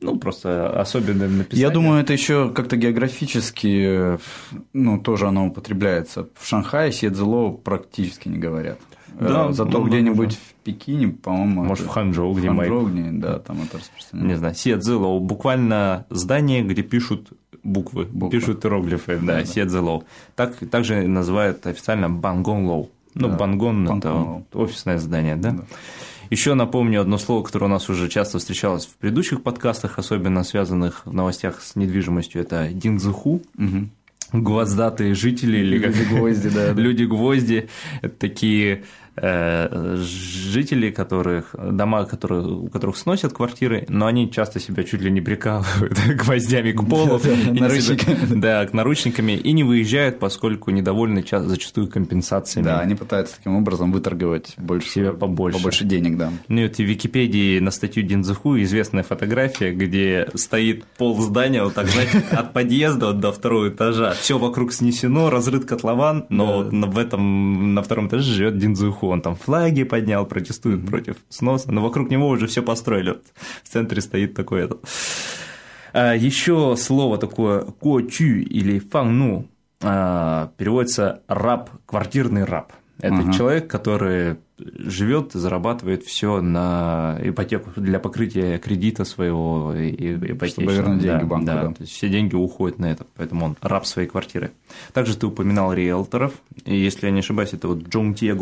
[0.00, 1.68] ну, просто особенным написанием.
[1.68, 4.18] Я думаю, это еще как-то географически,
[4.72, 6.28] ну, тоже оно употребляется.
[6.34, 8.78] В Шанхае 写字楼 практически не говорят.
[9.18, 11.64] Да, э, Зато ну, где-нибудь в Пекине, по-моему...
[11.64, 14.28] Может, в Ханчжоу, где Ханчжоу, где, да, там это распространено.
[14.28, 17.32] Не знаю, 写字楼, буквально здание, где пишут
[17.64, 18.38] буквы, буквы.
[18.38, 20.00] пишут иероглифы, да, да.
[20.36, 22.90] Так, также называют официально 办公楼.
[23.14, 25.50] Ну, да, 办公– это офисное здание, да?
[25.50, 25.64] да.
[26.30, 31.06] Еще напомню одно слово, которое у нас уже часто встречалось в предыдущих подкастах, особенно связанных
[31.06, 33.42] в новостях с недвижимостью, это динзуху.
[33.56, 33.88] Угу.
[34.32, 36.72] Гвоздатые жители или как люди-гвозди, да.
[36.76, 37.68] Люди-гвозди–
[38.02, 38.84] это такие
[39.18, 45.20] жители, которых, дома, которые, у которых сносят квартиры, но они часто себя чуть ли не
[45.20, 47.20] прикалывают гвоздями к полу.
[48.28, 52.64] Да, к наручниками, и не выезжают, поскольку недовольны зачастую компенсациями.
[52.64, 55.58] Да, они пытаются таким образом выторговать больше, себя побольше.
[55.58, 56.32] побольше денег, да.
[56.48, 61.74] Ну и вот в Википедии на статью Динзуху известная фотография, где стоит пол здания, вот
[61.74, 64.12] так, знаете, от подъезда до второго этажа.
[64.12, 69.36] Все вокруг снесено, разрыт котлован, но в этом, на втором этаже живет Динзуху он там
[69.36, 73.10] флаги поднял, протестует против сноса, но вокруг него уже все построили.
[73.10, 73.24] Вот
[73.62, 74.84] в центре стоит такой этот.
[75.92, 79.46] А, еще слово такое ко-чу или фан-ну
[79.82, 82.72] а, переводится раб, квартирный раб.
[83.00, 90.48] Это uh человек, который живет зарабатывает все на ипотеку для покрытия кредита своего ипотечного.
[90.48, 91.46] Чтобы вернуть деньги да, банку.
[91.46, 91.72] Да, да.
[91.74, 94.50] То есть все деньги уходят на это, поэтому он раб своей квартиры.
[94.92, 96.32] Также ты упоминал риэлторов,
[96.64, 98.34] и если я не ошибаюсь, это вот Джон Тье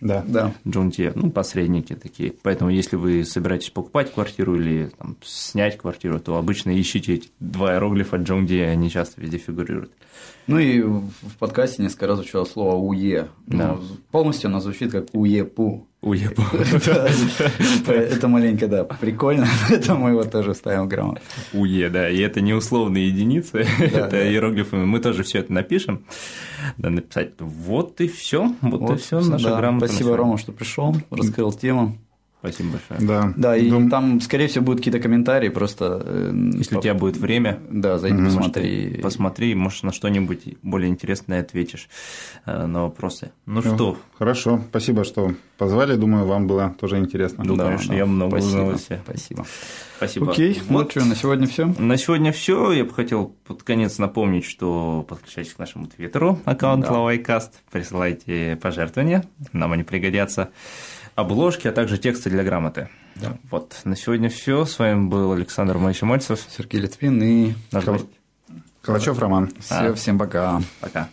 [0.00, 0.24] Да.
[0.26, 0.54] Да.
[0.66, 2.32] Джунде, ну, посредники такие.
[2.42, 7.72] Поэтому, если вы собираетесь покупать квартиру или там, снять квартиру, то обычно ищите эти два
[7.74, 9.90] иероглифа Джунде, они часто везде фигурируют.
[10.46, 13.28] Ну и в подкасте несколько раз звучало слово УЕ.
[13.46, 13.74] Да.
[13.74, 15.86] Ну, полностью оно звучит как УЕПУ.
[16.00, 16.46] Уебал.
[17.86, 21.20] Это маленько, да, прикольно, поэтому мы его тоже ставим грамотно.
[21.52, 24.76] УЕ, да, и это не условные единицы, это иероглифы.
[24.76, 26.04] Мы тоже все это напишем.
[26.76, 27.32] Да, написать.
[27.40, 28.54] Вот и все.
[28.60, 29.20] Вот, и все.
[29.20, 29.88] Наша грамота.
[29.88, 30.16] Спасибо.
[30.16, 31.98] Рома, что пришел, раскрыл тему.
[32.40, 33.00] Спасибо большое.
[33.08, 33.32] Да.
[33.36, 36.00] Да, и Дум- там, скорее всего, будут какие-то комментарии, просто...
[36.04, 39.00] э, Если по- у тебя будет время, Да, зайди, посмотри.
[39.02, 41.88] посмотри, может, на что-нибудь более интересное ответишь
[42.46, 43.32] э, на вопросы.
[43.46, 45.94] Ну что, Хорошо, спасибо, что позвали.
[45.96, 47.44] Думаю, вам было тоже интересно.
[47.44, 49.00] Ну, конечно, я много спасибо, узнал.
[49.04, 49.46] Спасибо.
[49.96, 50.30] спасибо.
[50.32, 51.66] Окей, ну Вот что, на сегодня все.
[51.78, 52.72] На сегодня все.
[52.72, 56.92] Я бы хотел под конец напомнить, что подключайтесь к нашему твиттеру, аккаунт Да.
[56.92, 60.50] Лавайкаст, присылайте пожертвования, нам они пригодятся,
[61.18, 62.88] обложки, а также тексты для грамоты.
[63.50, 64.64] Вот, на сегодня все.
[64.64, 66.46] С вами был Александр Моисимольцев.
[66.56, 67.84] Сергей Литвин и Наш.
[68.82, 69.50] Калачев Роман.
[69.58, 70.62] все, всем пока.
[70.80, 71.08] Пока.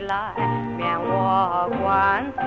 [0.00, 0.32] 来
[0.76, 2.42] 免我关怀。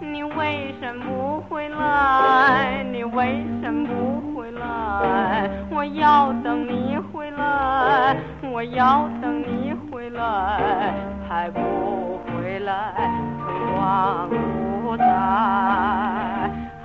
[0.00, 2.84] 你为什么不回来？
[2.90, 5.50] 你为什么不回来？
[5.70, 10.94] 我要等你回来，我要等你回来，
[11.28, 12.94] 还不回来，
[13.40, 15.04] 春光不再，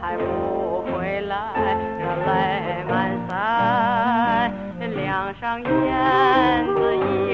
[0.01, 1.35] 还不回来，
[1.99, 2.91] 热泪满
[3.27, 3.31] 腮，
[4.95, 5.67] 梁上燕
[6.75, 7.28] 子已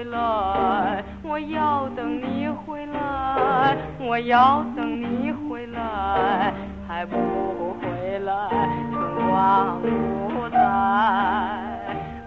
[0.00, 1.04] 回来？
[1.22, 6.54] 我要等你回来，我要等你回来，
[6.88, 7.16] 还不
[7.82, 8.32] 回来，
[8.90, 10.58] 春光不再，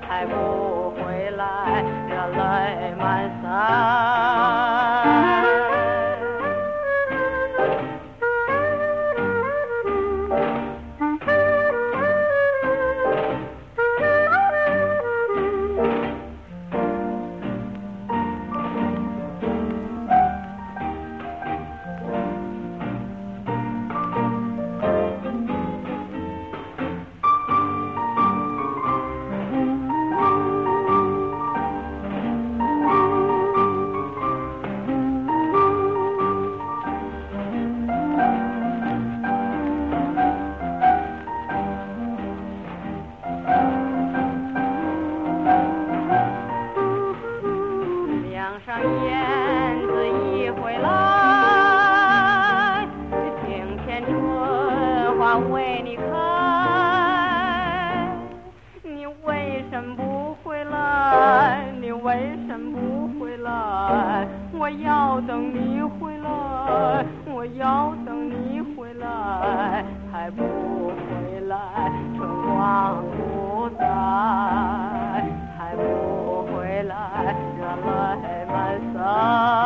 [0.08, 5.03] 还不回来，热泪满腮。
[70.24, 73.86] 还不回来春光不再
[75.58, 79.63] 还不回来热泪满腮